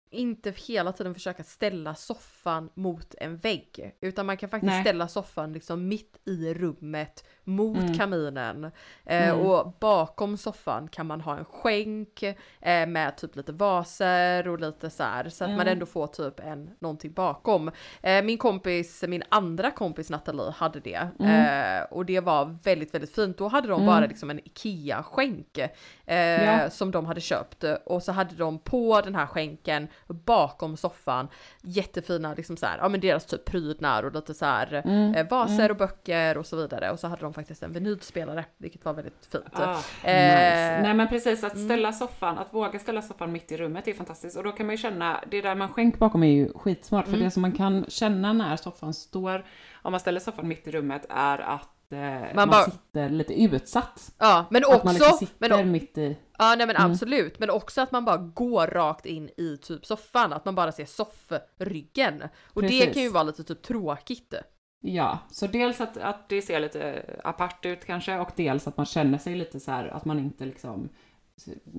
[0.10, 3.96] inte hela tiden försöka ställa soffan mot en vägg.
[4.02, 4.82] Utan man kan faktiskt Nej.
[4.84, 7.94] ställa soffan liksom mitt i rummet mot Mm.
[7.98, 8.64] kaminen.
[9.06, 9.40] Eh, Mm.
[9.46, 12.24] Och bakom soffan kan man ha en skänk
[12.62, 15.30] eh, med typ lite vaser och lite så här.
[15.30, 15.72] Så att man Mm.
[15.74, 17.72] ändå får typ en, någonting bakom.
[18.02, 21.08] Eh, min kompis, min andra kompis Nathalie hade det.
[21.20, 21.78] Mm.
[21.82, 23.38] Eh, och det var väldigt, väldigt fint.
[23.38, 23.86] Då hade de Mm.
[23.88, 25.58] bara liksom en IKEA-skänk.
[26.06, 26.70] Eh, Ja.
[26.70, 27.64] Som de hade köpt.
[27.86, 31.28] Och så hade de på den här skänken bakom soffan
[31.62, 35.30] jättefina liksom så här, ja men deras typ prydnad och lite så här Mm, eh,
[35.30, 38.94] vaser och böcker och så vidare och så hade de faktiskt en vinylspelare vilket var
[38.94, 39.44] väldigt fint.
[39.54, 40.82] Ah, Eh, nice.
[40.82, 41.66] Nej men precis, att mm.
[41.66, 44.38] ställa soffan, att våga ställa soffan mitt i rummet är fantastiskt.
[44.38, 47.08] Och då kan man ju känna, det där man skänk bakom är ju skitsmart.
[47.08, 47.20] Mm.
[47.20, 50.72] För det som man kan känna när soffan står, om man ställer soffan mitt i
[50.72, 54.12] rummet, är att eh, man, bara- sitter lite utsatt.
[54.18, 56.18] Ja men att man liksom också, sitter men, mitt i...
[56.38, 56.92] ja nej men Mm.
[56.92, 60.72] absolut, men också att man bara går rakt in i typ soffan, att man bara
[60.72, 62.24] ser soffryggen.
[62.54, 62.94] Och det Precis.
[62.94, 64.34] kan ju vara lite typ tråkigt.
[64.82, 68.86] Ja, så dels att, att det ser lite apart ut kanske och dels att man
[68.86, 70.90] känner sig lite så här att man inte liksom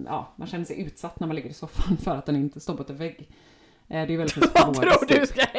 [0.07, 2.75] Ja, man känner sig utsatt när man ligger i soffan för att den inte står
[2.75, 3.31] på en vägg.
[3.89, 4.37] Eh, Det är väldigt
[4.67, 5.58] Vad tror du ska hända?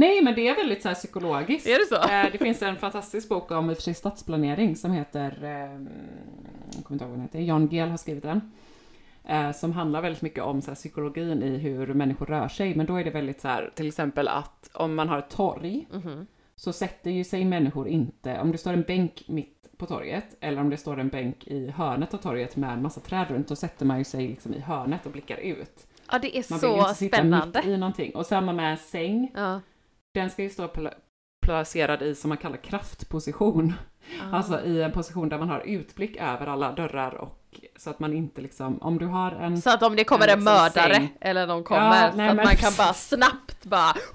[0.00, 1.66] Nej, men det är väldigt så här psykologiskt.
[1.66, 2.12] Är det så?
[2.12, 5.38] Eh, Det finns en fantastisk bok om i och för sig stadsplanering som heter,
[6.74, 8.52] jag kommer inte ihåg vad den heter, Jan Gehl har skrivit den.
[9.24, 12.74] Eh, Som handlar väldigt mycket om så här, psykologin i hur människor rör sig.
[12.74, 15.86] Men då är det väldigt så här, till exempel att om man har ett torg
[15.92, 16.26] Mhm.
[16.56, 20.60] så sätter ju sig människor inte, om det står en bänk mitt på torget eller
[20.60, 23.56] om det står en bänk i hörnet av torget med en massa träd runt, då
[23.56, 25.86] sätter man ju sig liksom i hörnet och blickar ut.
[26.12, 27.58] Ja det är Man vill ju så inte sitta spännande.
[27.58, 28.14] mitt i någonting.
[28.14, 29.60] Och samma med säng, Ja.
[30.14, 30.94] Den ska ju stå pla-
[31.46, 33.72] placerad i som man kallar kraftposition.
[34.22, 34.36] Ah.
[34.36, 37.36] Alltså i en position där man har utblick över alla dörrar och
[37.76, 39.62] så att man inte liksom, om du har en...
[39.62, 41.16] Så att om det kommer en en liksom mördare säng.
[41.20, 43.94] eller någon kommer Ja, så nej, att men man kan bara snabbt bara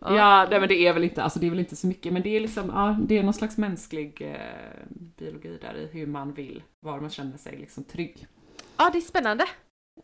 [0.00, 0.16] Ja.
[0.16, 2.22] Ja, nej, men det är väl inte, alltså det är väl inte så mycket, men
[2.22, 6.34] det är liksom, ja, det är någon slags mänsklig eh, biologi där i hur man
[6.34, 8.26] vill, var man känner sig liksom trygg.
[8.76, 9.44] Ja det är spännande.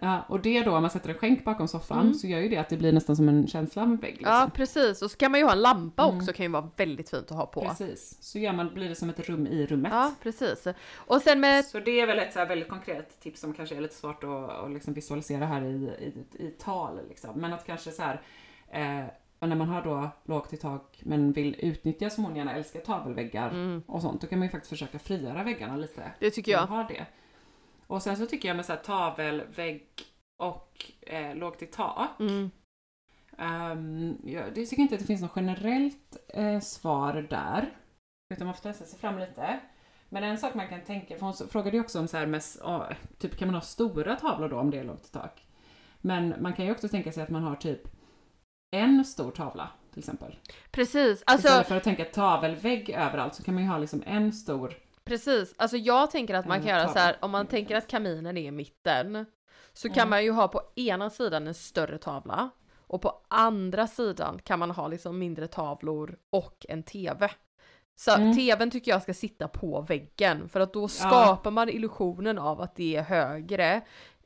[0.01, 2.15] Ja, och det då, om man sätter en skänk bakom soffan, Mm.
[2.15, 4.13] så gör ju det att det blir nästan som en känsla av en vägg.
[4.17, 4.33] Liksom.
[4.35, 6.17] Ja precis och så kan man ju ha en lampa Mm.
[6.19, 7.61] också kan ju vara väldigt fint att ha på.
[7.61, 9.93] Precis, så gör man, blir det som ett rum i rummet.
[9.93, 10.67] Ja precis.
[10.97, 13.77] Och sen med Så det är väl ett så här väldigt konkret tips som kanske
[13.77, 15.75] är lite svårt att, att liksom visualisera här i,
[16.39, 17.01] i, i tal.
[17.09, 17.41] Liksom.
[17.41, 18.21] Men att kanske så här,
[18.71, 19.07] eh,
[19.39, 22.81] och när man har då lågt i tak men vill utnyttja som hon gärna älskar
[22.81, 23.83] tavelväggar Mm.
[23.87, 26.03] och sånt, då kan man ju faktiskt försöka frigöra väggarna lite.
[26.21, 26.67] Det tycker jag.
[26.67, 27.07] Har det.
[27.91, 29.89] Och sen så tycker jag med så här tavel, vägg
[30.43, 32.21] och eh, lågt i tak.
[32.21, 32.51] Mm.
[33.39, 37.73] Um, jag det tycker inte att det finns något generellt eh, svar där.
[38.35, 39.61] Utan man får testa sig fram lite.
[40.09, 42.43] Men en sak man kan tänka, för hon frågade ju också om så här med,
[42.61, 45.47] ja, typ kan man ha stora tavlor då om det är lågt i tak?
[46.01, 47.81] Men man kan ju också tänka sig att man har typ
[48.71, 50.37] en stor tavla till exempel.
[50.71, 54.33] Precis, alltså Istället för att tänka tavelvägg överallt så kan man ju ha liksom en
[54.33, 54.75] stor
[55.09, 55.55] precis.
[55.59, 58.37] Alltså jag tänker att man En kan göra så här om man tänker att kaminen
[58.37, 59.27] är i mitten
[59.73, 60.11] så kan Mm.
[60.11, 62.51] man ju ha på ena sidan en större tavla
[62.87, 67.31] och på andra sidan kan man ha liksom mindre tavlor och en TV.
[67.97, 68.37] Så Mm.
[68.37, 72.77] TVn tycker jag ska sitta på väggen för att då skapar man illusionen av att
[72.77, 73.81] det är högre.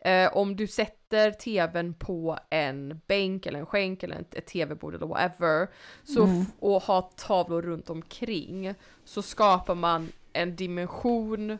[0.05, 5.07] Eh, om du sätter TVn på en bänk eller en skänk eller ett, TV-bord eller
[5.07, 5.68] whatever
[6.05, 6.45] så Mm.
[6.59, 8.74] och ha tavlor runt omkring
[9.05, 11.59] så skapar man en dimension,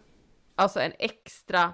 [0.55, 1.73] alltså en extra,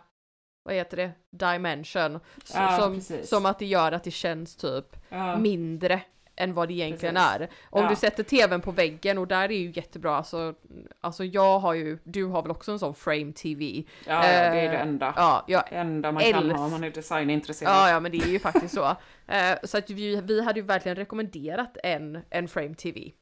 [0.62, 2.20] vad heter det, dimension.
[2.44, 3.28] Så, Ja, som, precis.
[3.28, 5.38] som att det gör att det känns typ Ja.
[5.38, 6.00] mindre
[6.40, 7.30] än vad det egentligen Precis.
[7.40, 7.48] är.
[7.70, 7.88] Om Ja.
[7.88, 10.54] du sätter tvn på väggen och där är ju jättebra, alltså,
[11.00, 13.64] alltså jag har ju, du har väl också en sån frame TV?
[14.06, 14.28] Ja, ja, det
[14.60, 15.12] är det Eh, enda.
[15.16, 17.72] Ja, jag Det enda man kan älsk- ha om man är designintresserad.
[17.72, 18.96] Ja, ja, men det är ju faktiskt så.
[19.26, 23.12] Eh, så att vi, vi hade ju verkligen rekommenderat en, en frame TV.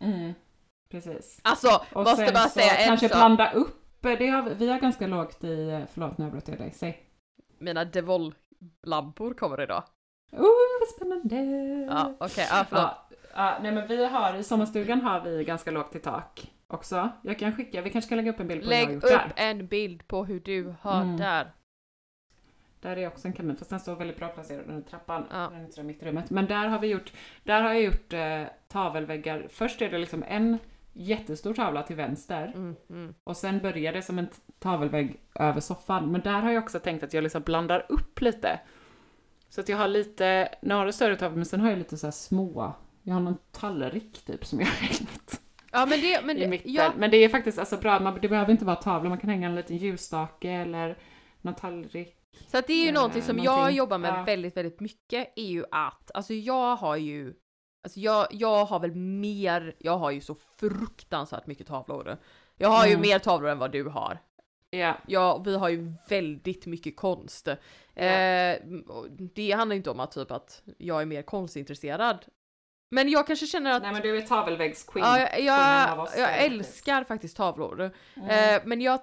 [0.00, 0.32] Mm,
[0.90, 1.40] precis.
[1.42, 3.16] Alltså, Och måste bara så säga en kanske sak.
[3.18, 7.02] blanda upp, det har vi, har ganska lågt i, förlåt nu avbröt jag dig, säg.
[7.58, 9.82] Mina Devol-lampor kommer idag.
[10.32, 10.40] Oh,
[10.80, 11.36] vad spännande!
[11.94, 12.90] Ja, okej, ja, förlåt.
[13.00, 17.08] Ja, ja, nej men vi har, i sommarstugan har vi ganska lågt i tak också.
[17.22, 18.94] Jag kan skicka, vi kanske kan lägga upp en bild på hur jag har Lägg
[18.94, 19.32] gjort upp där.
[19.36, 21.16] en bild på hur du har Mm.
[21.16, 21.52] där.
[22.80, 25.26] Där är också en kamin, fast den står väldigt bra placerad under trappan.
[25.30, 25.50] Ja.
[25.52, 26.30] Den är mitt i rummet.
[26.30, 27.12] Men där har vi gjort,
[27.44, 29.46] där har jag gjort eh, tavelväggar.
[29.50, 30.58] Först är det liksom en
[30.98, 32.52] jättestor tavla till vänster.
[32.54, 33.14] Mm, mm.
[33.24, 34.28] Och sen börjar det som en
[34.58, 36.12] tavelvägg över soffan.
[36.12, 38.60] Men där har jag också tänkt att jag liksom blandar upp lite.
[39.48, 42.12] Så att jag har lite, några större tavlor, men sen har jag lite så här
[42.12, 42.72] små.
[43.02, 45.40] Jag har någon tallrik typ som jag har hängt
[45.72, 46.72] Ja men det, men i det, mitten.
[46.72, 49.30] ja, Men det är faktiskt alltså bra, man, det behöver inte vara tavlor, man kan
[49.30, 50.98] hänga en liten ljusstake eller
[51.40, 52.16] någon tallrik.
[52.46, 53.76] så att det är ju eh, någonting som jag någonting.
[53.76, 54.22] jobbar med Ja.
[54.22, 57.34] väldigt, väldigt mycket är ju att, alltså jag har ju,
[57.82, 62.16] alltså jag, jag har väl mer, jag har ju så fruktansvärt mycket tavlor.
[62.56, 63.02] Jag har ju Mm.
[63.02, 64.18] mer tavlor än vad du har.
[64.70, 67.48] Ja, Ja, vi har ju väldigt mycket konst.
[67.94, 68.56] Eh,
[68.86, 72.26] och det handlar inte om att typ att jag är mer konstintresserad.
[72.90, 75.06] Men jag kanske känner att nej men du är tavelväggsqueen.
[75.06, 77.90] Ja, jag, oss, jag, eh, älskar faktiskt tavlor.
[78.16, 78.28] Mm.
[78.54, 79.00] Eh, men jag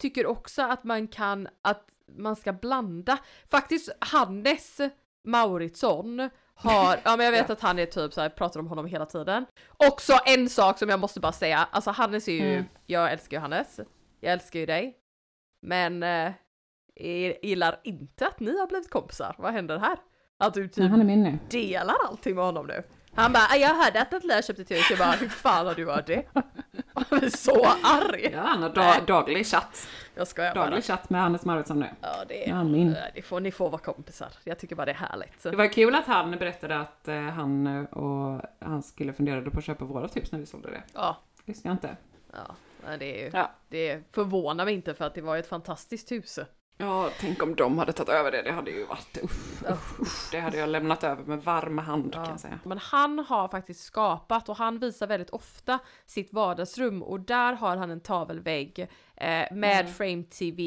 [0.00, 3.18] tycker också att man kan, att man ska blanda.
[3.50, 4.80] Faktiskt Hannes
[5.24, 8.86] Mauritsson har, ja men jag vet att han är typ så här, pratar om honom
[8.86, 9.46] hela tiden.
[9.76, 12.64] Också en sak som jag måste bara säga, alltså Hannes är ju, Mm.
[12.86, 13.80] jag älskar ju Hannes,
[14.20, 14.96] jag älskar ju dig.
[15.66, 16.32] Men eh,
[16.94, 19.98] jag gillar inte att ni har blivit kompisar, vad händer här?
[20.38, 21.38] Att du typ Men han är min nu.
[21.50, 22.82] delar allting med honom nu.
[23.16, 25.74] Han bara, "Ah, jag hörde att Atla köpte ett hus, jag bara, hur fan har
[25.74, 26.22] du hört det?
[27.10, 28.30] Jag är så arg!
[28.32, 29.88] Ja, han har da- daglig chatt.
[30.14, 30.64] Jag skojar bara.
[30.64, 31.86] Daglig chatt med Hannes Mauritsson nu.
[32.00, 32.96] Ja, det, Ja, min.
[33.14, 34.28] det får, ni får vara kompisar.
[34.44, 35.42] Jag tycker bara det är härligt.
[35.42, 39.58] Det var kul att han berättade att eh, han eh, och hans kille funderade på
[39.58, 40.82] att köpa våra tips när vi sålde det.
[40.94, 41.96] Ja, Visste jag inte.
[42.32, 42.54] ja.
[42.98, 43.50] Det, är ju, Ja.
[43.68, 46.38] det förvånar mig inte för att det var ett fantastiskt hus.
[46.78, 48.42] Ja, tänk om de hade tagit över det.
[48.42, 50.28] Det hade ju varit uff, uff, uff.
[50.32, 52.58] Det hade jag lämnat över med varm hand kan jag säga.
[52.64, 57.76] Men han har faktiskt skapat och han visar väldigt ofta sitt vardagsrum och där har
[57.76, 58.78] han en tavelvägg
[59.16, 59.92] eh, med Mm.
[59.92, 60.62] frame TV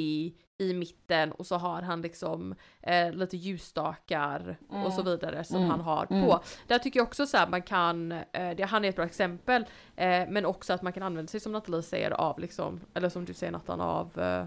[0.57, 5.69] i mitten och så har han liksom eh, lite ljusstakar och så vidare som Mm.
[5.69, 6.25] han har Mm.
[6.25, 6.39] på.
[6.67, 9.65] Där tycker jag också så här man kan, eh, det, han är ett bra exempel,
[9.95, 13.25] eh, men också att man kan använda sig som Nathalie säger av liksom, eller som
[13.25, 14.45] du säger Nathan av eh,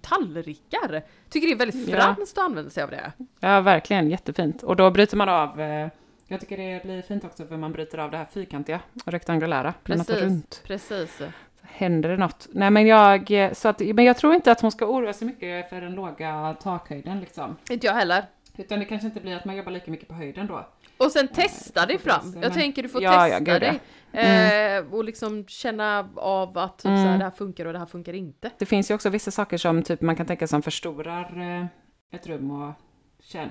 [0.00, 1.02] tallrikar.
[1.30, 1.96] Tycker det är väldigt Ja.
[1.96, 3.12] franskt att använda sig av det.
[3.40, 4.62] Ja, verkligen jättefint.
[4.62, 5.88] Och då bryter man av, eh,
[6.26, 9.74] jag tycker det blir fint också för man bryter av det här fyrkantiga och rektangulära.
[9.84, 10.06] Precis.
[10.06, 10.62] Precis, Runt.
[10.66, 11.20] precis.
[11.62, 12.48] Händer det något?
[12.52, 15.26] Nej men jag, eh, så att, men jag tror inte att hon ska oroa sig
[15.26, 17.56] mycket för den låga takhöjden liksom.
[17.70, 18.24] Inte jag heller.
[18.56, 20.66] Utan det kanske inte blir att man jobbar lika mycket på höjden då.
[20.98, 22.36] Och sen testa dig fram.
[22.42, 23.80] Jag tänker du får Ja, testa ja, dig.
[24.12, 27.02] Eh, och liksom känna av att typ, Mm.
[27.04, 28.50] så här, det här funkar och det här funkar inte.
[28.58, 31.66] Det finns ju också vissa saker som typ man kan tänka som förstorar eh,
[32.10, 32.72] ett rum och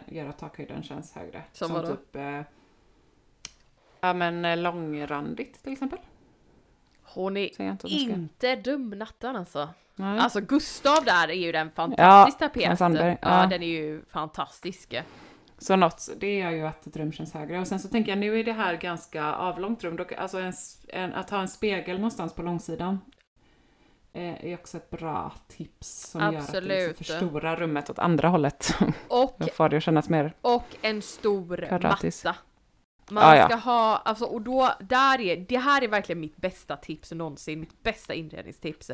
[0.05, 1.43] gör att takhöjden känns högre.
[1.51, 1.87] Som vadå?
[1.87, 2.41] typ, eh,
[4.01, 5.99] ja men eh, långrandigt till exempel.
[7.03, 9.69] Hon är inte inte dum Nattan alltså.
[9.95, 10.19] Nej.
[10.19, 12.63] Alltså Gustav där är ju den fantastisk Ja, tapet.
[12.65, 13.47] från Sandberg, Ja, ja.
[13.47, 14.95] den är ju fantastisk.
[15.57, 17.59] Så något, det gör ju att ett rum känns högre.
[17.59, 19.95] Och sen så tänker jag, nu är det här ganska avlångt rum.
[19.95, 20.53] Då, alltså en,
[20.87, 22.99] en, att ha en spegel någonstans på långsidan
[24.13, 26.99] eh, är också ett bra tips som gör att det Absolut.
[26.99, 28.69] liksom förstorar rummet åt andra hållet.
[29.07, 30.33] Och, Jag får det kännas mer...
[30.41, 32.25] och en stor Kvadratisk.
[32.25, 32.37] matta.
[33.09, 33.45] Man ja.
[33.45, 37.59] ska ha, alltså och då, där är, det här är verkligen mitt bästa tips någonsin,
[37.59, 38.91] mitt bästa inredningstips.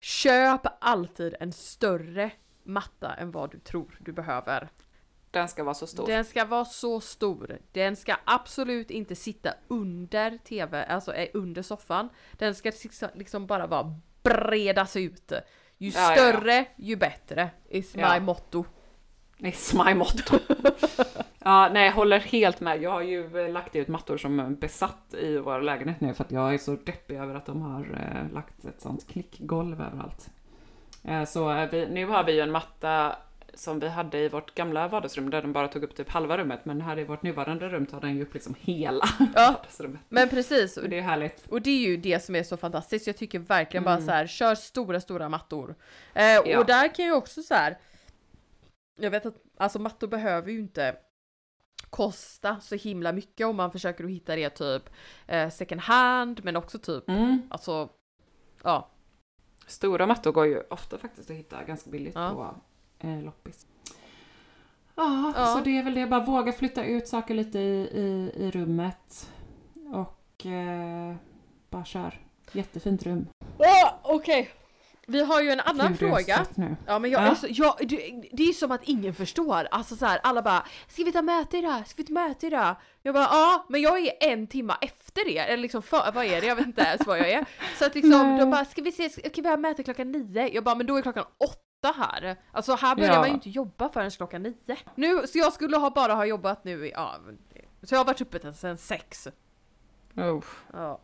[0.00, 2.30] Köp alltid en större
[2.62, 4.68] matta än vad du tror du behöver.
[5.34, 6.06] Den ska vara så stor.
[6.06, 7.58] Den ska vara så stor.
[7.72, 12.08] Den ska absolut inte sitta under tv, alltså eh, under soffan.
[12.32, 12.72] Den ska
[13.14, 15.32] liksom- bara vara bredas ut.
[15.78, 16.16] Ju Ja, ja, ja.
[16.16, 17.50] större, ju bättre.
[17.68, 18.14] Is Ja.
[18.14, 18.64] my motto.
[19.38, 20.38] It's my motto.
[21.38, 22.82] ja, nej, jag håller helt med.
[22.82, 26.24] Jag har ju eh, lagt ut mattor som är besatt i vår lägenhet nu för
[26.24, 30.30] att jag är så deppig över att de har eh, lagt ett sånt klickgolv överallt.
[31.26, 33.16] Så vi, nu har vi ju en matta
[33.56, 36.64] som vi hade i vårt gamla vardagsrum där den bara tog upp typ halva rummet
[36.64, 39.50] men här i vårt nuvarande rum tar den ju upp liksom hela Ja.
[39.52, 40.00] vardagsrummet.
[40.08, 41.46] Men precis, Och det är härligt.
[41.50, 43.06] och det är ju det som är så fantastiskt.
[43.06, 44.06] Jag tycker verkligen bara Mm.
[44.06, 45.74] så här, kör stora, stora mattor.
[46.14, 46.58] Eh, Ja.
[46.58, 47.78] Och där kan jag också så här.
[49.00, 50.96] Jag vet att alltså mattor behöver ju inte
[51.90, 54.90] kosta så himla mycket om man försöker att hitta det typ
[55.26, 57.42] eh, second hand men också typ Mm.
[57.50, 57.88] alltså
[58.62, 58.90] ja
[59.66, 62.30] Stora mattor går ju ofta faktiskt att hitta ganska billigt Ja.
[62.30, 62.54] på
[63.04, 63.66] eh, loppis.
[64.96, 65.46] Ja, Ja.
[65.46, 66.06] så det är väl det.
[66.06, 69.30] Bara våga flytta ut saker lite i, i, i rummet.
[69.92, 71.14] Och eh,
[71.70, 72.20] bara kör.
[72.52, 73.26] Jättefint rum.
[73.58, 74.50] oh, okej.
[75.06, 76.46] Vi har ju en annan Gud, fråga.
[76.54, 76.76] Nu.
[76.86, 77.30] Ja men jag Ja.
[77.30, 79.68] är så, jag, det, det är som att ingen förstår.
[79.70, 81.86] Alltså så här, alla bara Ska vi ta möte idag?
[81.88, 82.76] Ska vi ta möte idag?
[83.02, 85.44] Jag bara ja, men jag är en timma efter er.
[85.44, 86.46] Eller liksom för, vad är det?
[86.46, 87.44] Jag vet inte ens vad jag är.
[87.78, 88.38] Så att liksom, Nej.
[88.38, 90.48] de bara ska vi se, ska vi ha möte klockan nio?
[90.54, 92.36] Jag bara men då är klockan åtta här.
[92.52, 93.18] Alltså här börjar Ja.
[93.18, 94.76] man ju inte jobba förrän klockan nio.
[94.94, 97.14] Nu, så jag skulle ha bara ha jobbat nu i, ja,
[97.82, 99.28] så jag har varit uppe sedan sex.
[100.16, 100.44] Oh.
[100.72, 101.00] Ja.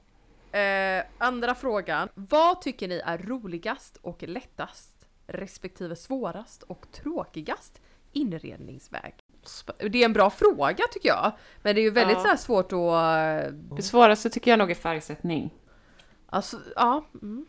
[0.59, 2.09] Eh, andra frågan.
[2.15, 7.81] Vad tycker ni är roligast och lättast respektive svårast och tråkigast
[8.13, 9.15] inredningsväg?
[9.79, 11.33] Det är en bra fråga tycker jag.
[11.63, 12.37] Men det är ju väldigt Ja.
[12.37, 13.77] så svårt att...
[13.77, 15.51] Det svåraste tycker jag nog är färgsättning.
[16.27, 17.05] Alltså, ja.
[17.23, 17.47] Mm.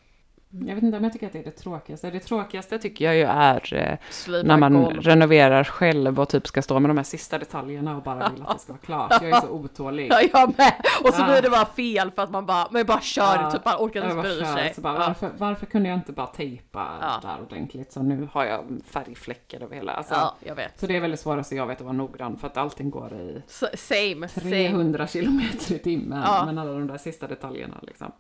[0.54, 2.12] Jag vet inte om jag tycker att det är det tråkigaste.
[2.12, 3.98] Det tråkigaste tycker jag ju är eh,
[4.44, 5.02] när man golv.
[5.02, 8.54] renoverar själv och typ ska stå med de här sista detaljerna och bara vill att
[8.58, 9.12] det ska vara klart.
[9.22, 10.08] Jag är så otålig.
[10.12, 10.74] Ja, jag med!
[11.04, 11.26] Och så Ja.
[11.32, 14.04] blir det bara fel för att man bara, men bara kör, Ja, typ man orkar
[14.04, 14.74] inte bry sig.
[14.78, 15.00] bara, Ja.
[15.08, 17.20] varför, varför kunde jag inte bara tejpa Ja.
[17.22, 17.92] det där ordentligt?
[17.92, 19.92] Så nu har jag färgfläckar över hela.
[19.94, 20.80] Alltså, ja, jag vet.
[20.80, 23.42] Så det är väldigt svårast jag vet att vara noggrann för att allting går i
[23.48, 24.50] Same, same.
[24.50, 26.24] 300 kilometer i timmen.
[26.46, 28.12] Men alla de där sista detaljerna liksom.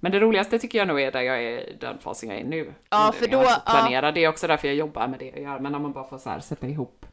[0.00, 2.44] Men det roligaste tycker jag nog är där jag är i den fasen jag är
[2.44, 2.74] nu.
[2.90, 4.12] Ja, Nu för då- planera.
[4.12, 5.58] Det är också därför jag jobbar med det jag gör.
[5.58, 7.06] Men när man bara får så här sätta ihop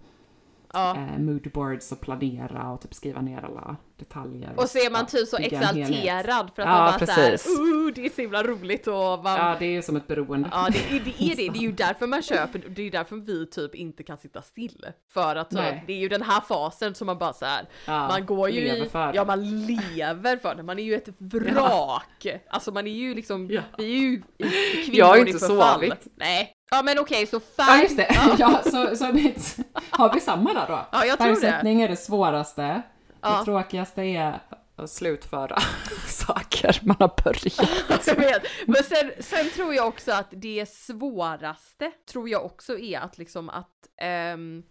[0.73, 0.95] Ja.
[0.97, 4.53] eh, moodboards och planera och typ skriva ner alla detaljer.
[4.57, 7.43] Och så är man Ja, typ så exalterad för att Ja, man bara precis.
[7.55, 9.37] såhär, uh, det är så himla roligt och man...
[9.37, 10.49] Ja, det är som ett beroende.
[10.51, 13.15] Ja det, är- det är det, det är ju därför man köper, det är därför
[13.15, 14.85] vi typ inte kan sitta still.
[15.13, 15.83] För att Nej.
[15.87, 17.65] det är ju den här fasen som man bara så här.
[17.85, 22.25] Ja, man går ju i, ja man lever för det, man är ju ett vrak.
[22.49, 23.61] Alltså man är ju liksom, Ja.
[23.77, 26.07] vi är ju kvinnor Jag har ju inte sovit.
[26.15, 26.51] Nej.
[26.71, 27.81] Ja men okej så Ja, färg.
[27.83, 28.15] just det.
[28.37, 29.57] Ja, så, så mitt,
[29.89, 30.85] har vi samma där då?
[30.91, 31.83] Ja, jag tror det.
[31.83, 32.81] Är det svåraste.
[33.25, 33.37] Ja.
[33.39, 34.39] Det tråkigaste är
[34.75, 35.57] att slutföra
[36.07, 38.07] saker man har börjat.
[38.07, 38.43] Jag vet.
[38.67, 43.49] Men sen, sen tror jag också att det svåraste tror jag också är att liksom
[43.49, 43.71] att
[44.01, 44.63] ehm,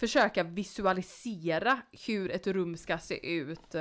[0.00, 3.74] försöka visualisera hur ett rum ska se ut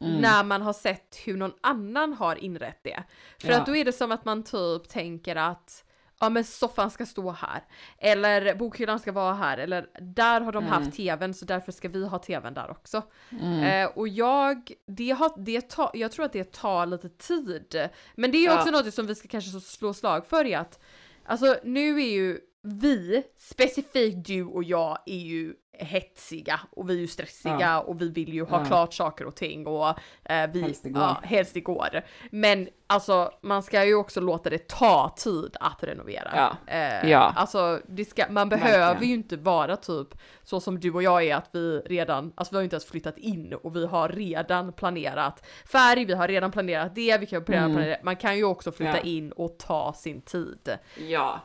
[0.00, 0.20] Mm.
[0.20, 3.02] när man har sett hur någon annan har inrett det.
[3.40, 3.60] För Ja.
[3.60, 5.84] att då är det som att man typ tänker att
[6.20, 7.64] ja men soffan ska stå här,
[7.98, 10.72] eller bokhyllan ska vara här, eller där har de Mm.
[10.72, 13.02] haft tvn så därför ska vi ha tvn där också.
[13.64, 17.88] Eh, och jag, det har, det tar, jag tror att det tar lite tid.
[18.14, 18.58] Men det är ju Ja.
[18.58, 20.80] också något som vi ska kanske slå slag för i att,
[21.24, 26.98] alltså nu är ju vi, specifikt du och jag, är ju hetsiga och vi är
[27.00, 27.80] ju stressiga Ja.
[27.80, 28.64] och vi vill ju ha Ja.
[28.64, 29.88] klart saker och ting och
[30.24, 31.02] eh, vi, Helst igår.
[31.02, 32.02] Ja, helst igår.
[32.30, 36.30] Men alltså man ska ju också låta det ta tid att renovera.
[36.36, 36.72] Ja.
[36.74, 37.32] Eh, Ja.
[37.36, 39.08] Alltså det ska, man behöver Verkligen.
[39.08, 40.08] ju inte vara typ
[40.42, 42.84] så som du och jag är att vi redan, alltså vi har ju inte ens
[42.86, 47.44] flyttat in och vi har redan planerat färg, vi har redan planerat det, vi kan
[47.44, 47.96] planera, planera.
[48.02, 49.02] Man kan ju också flytta Ja.
[49.02, 50.78] in och ta sin tid.
[51.08, 51.40] Ja.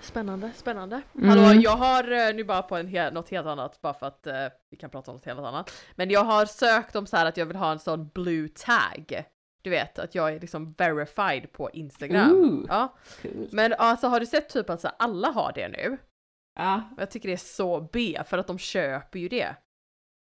[0.00, 1.02] Spännande, spännande.
[1.14, 1.28] Mm.
[1.28, 4.26] Hallå, jag har eh, nu bara på en hel, något helt annat, bara för att
[4.26, 5.72] eh, vi kan prata om något helt annat.
[5.94, 9.24] Men jag har sökt om så här att jag vill ha en sån blue tag.
[9.62, 12.32] Du vet, att jag är liksom verified på Instagram.
[12.32, 12.64] Ooh.
[12.68, 12.96] Ja.
[13.22, 13.48] Kul.
[13.52, 15.98] Men alltså har du sett typ att så här, alla har det nu?
[16.54, 16.82] Ja.
[16.98, 19.56] Jag tycker det är så B, för att de köper ju det.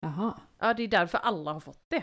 [0.00, 0.40] Jaha.
[0.58, 2.02] Ja, det är därför alla har fått det.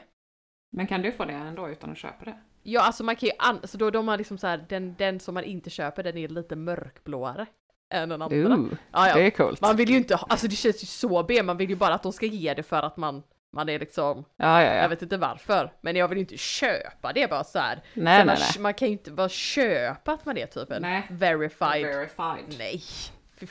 [0.71, 2.39] Men kan du få det ändå utan att köpa det?
[2.63, 5.19] Ja, alltså man kan ju, an- så då de har liksom så här, den, den
[5.19, 7.45] som man inte köper den är lite mörkblåare
[7.89, 8.37] än den andra.
[8.37, 9.15] Ooh, Ja, ja.
[9.15, 9.61] det är coolt.
[9.61, 12.03] Man vill ju inte, alltså det känns ju så B, man vill ju bara att
[12.03, 13.23] de ska ge det för att man,
[13.53, 14.87] man är liksom, Ja, ja, jag ja.
[14.87, 17.81] vet inte varför, men jag vill ju inte köpa det bara så här.
[17.93, 18.61] Nej, så man, nej, nej.
[18.61, 21.07] man kan ju inte bara köpa att man är typ en Nej.
[21.09, 21.85] verified.
[21.85, 22.55] Verified.
[22.59, 22.83] Nej.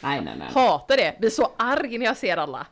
[0.03, 0.49] Nej, nej, nej.
[0.55, 2.67] Hatar det, blir så arg när jag ser alla.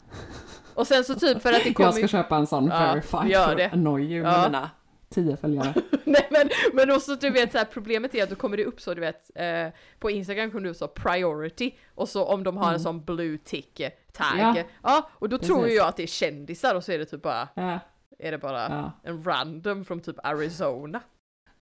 [0.75, 3.31] Och sen så typ för att det kommer Jag ska köpa en sån Ja, verified
[3.31, 3.67] gör för det.
[3.67, 4.69] att annoy you Ja.
[5.09, 5.75] Tio följare.
[6.05, 8.81] Nej men, men också du vet så här, problemet är att då kommer det upp
[8.81, 12.73] så du vet eh, på Instagram kommer upp så priority och så om de har
[12.73, 14.39] en sån blue tick eh, tag.
[14.39, 14.67] Ja, Mm.
[14.83, 15.11] Ja.
[15.13, 15.55] och då Precis.
[15.55, 17.79] tror jag att det är kändisar och så är det typ bara, Ja,
[18.19, 18.93] är det bara ja.
[19.11, 21.01] en random från typ Arizona.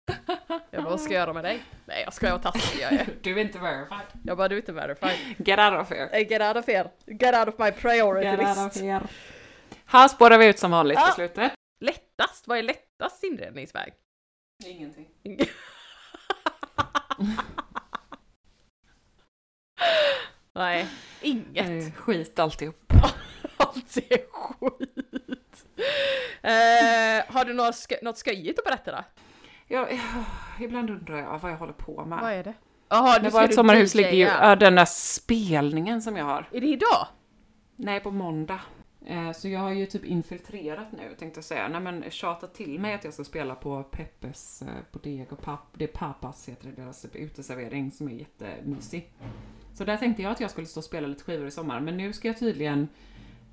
[0.71, 1.63] Jag bara, vad ska jag göra med dig?
[1.85, 3.07] Nej jag ska vad taskig jag är.
[3.21, 4.05] Du är inte verified.
[4.23, 5.17] Jag bara, du är inte verified.
[5.37, 6.09] Get out of here.
[6.11, 6.89] Hey, get out of here.
[7.05, 8.81] Get out of my priority Get out of list.
[8.81, 9.01] here.
[9.85, 11.07] Här spårar vi ut som vanligt Ah.
[11.07, 11.51] på slutet.
[11.81, 12.47] Lättast?
[12.47, 12.63] Vad är
[13.01, 13.93] lättast inredningsväg?
[14.65, 15.07] Ingenting.
[20.53, 20.87] Nej,
[21.21, 21.69] inget.
[21.87, 22.93] Eh, Skit alltihop.
[23.57, 25.65] Allt är skit.
[26.41, 29.03] Eh, har du något, skö- något sköjigt att berätta då?
[29.67, 30.25] Ja, ja,
[30.59, 32.19] ibland undrar jag vad jag håller på med.
[32.21, 32.53] Vad är det?
[32.89, 36.49] Jaha, det var ett sommarhus ligger ju, ja, den där spelningen som jag har.
[36.51, 37.07] Är det idag?
[37.75, 38.59] Nej, på måndag.
[39.05, 41.67] Eh, så jag har ju typ infiltrerat nu tänkte jag säga.
[41.67, 45.59] Nej men tjatat till mig att jag ska spela på Peppes eh, Bodega och Pap,
[45.73, 49.11] det är Papas heter det, deras typ uteservering som är jättemysig.
[49.73, 51.97] Så där tänkte jag att jag skulle stå och spela lite skivor i sommar, men
[51.97, 52.87] nu ska jag tydligen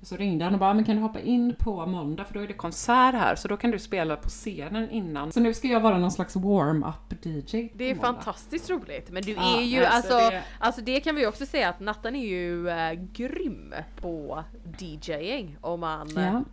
[0.01, 2.47] så ringde han och bara, men kan du hoppa in på måndag för då är
[2.47, 5.31] det konsert här, så då kan du spela på scenen innan.
[5.31, 7.69] Så nu ska jag vara någon slags warm-up DJ.
[7.73, 8.07] Det är måndag.
[8.13, 11.27] fantastiskt roligt, men du Ja, är ju nej, så alltså, det- alltså det kan vi
[11.27, 14.43] också säga att Nattan är ju äh, grym på
[14.79, 16.09] DJing om man...
[16.15, 16.43] Ja,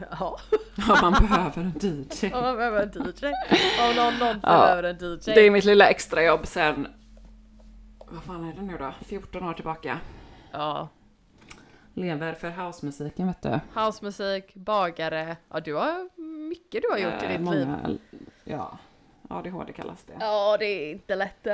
[0.20, 0.38] ja.
[0.88, 2.26] ja man behöver en DJ.
[2.34, 3.26] om man behöver en DJ.
[3.90, 5.18] Om någon någonsin Ja, behöver en DJ.
[5.34, 6.86] Det är mitt lilla extrajobb sen,
[8.10, 8.92] vad fan är det nu då?
[9.06, 9.98] 14 år tillbaka.
[10.52, 10.88] Ja.
[11.98, 13.60] Lever för housemusiken vet du.
[13.80, 16.08] Housemusik, bagare, ja du har
[16.48, 17.66] mycket du har gjort i Eh, ditt liv.
[17.68, 17.98] många,
[18.44, 18.78] Ja,
[19.28, 20.16] ADHD kallas det.
[20.20, 21.46] Ja, det är inte lätt.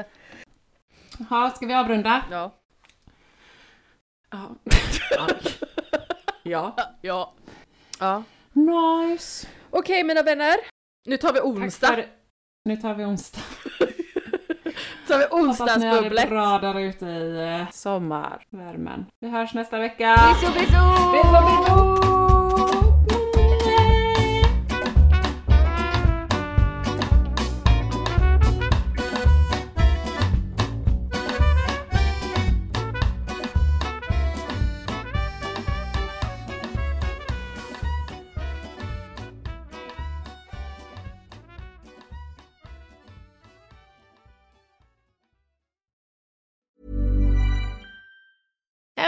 [1.31, 2.25] Ja, ska vi avrunda?
[2.31, 2.51] Ja.
[4.31, 4.55] Ja.
[6.43, 6.77] ja.
[7.01, 7.33] Ja.
[8.01, 8.23] Ja.
[8.53, 9.49] Nice.
[9.71, 10.55] Okej mina vänner.
[11.07, 12.05] Nu tar vi onsdag.
[12.65, 13.41] Nu tar vi onsdag.
[15.09, 16.29] tar vi Hoppas ni har det onsdagsbubblet.
[16.31, 19.07] bra där ute i eh, sommarvärmen.
[19.21, 20.17] Vi hörs nästa vecka.
[20.41, 20.67] Bisu bisu!
[21.13, 22.24] Bisu, bisu!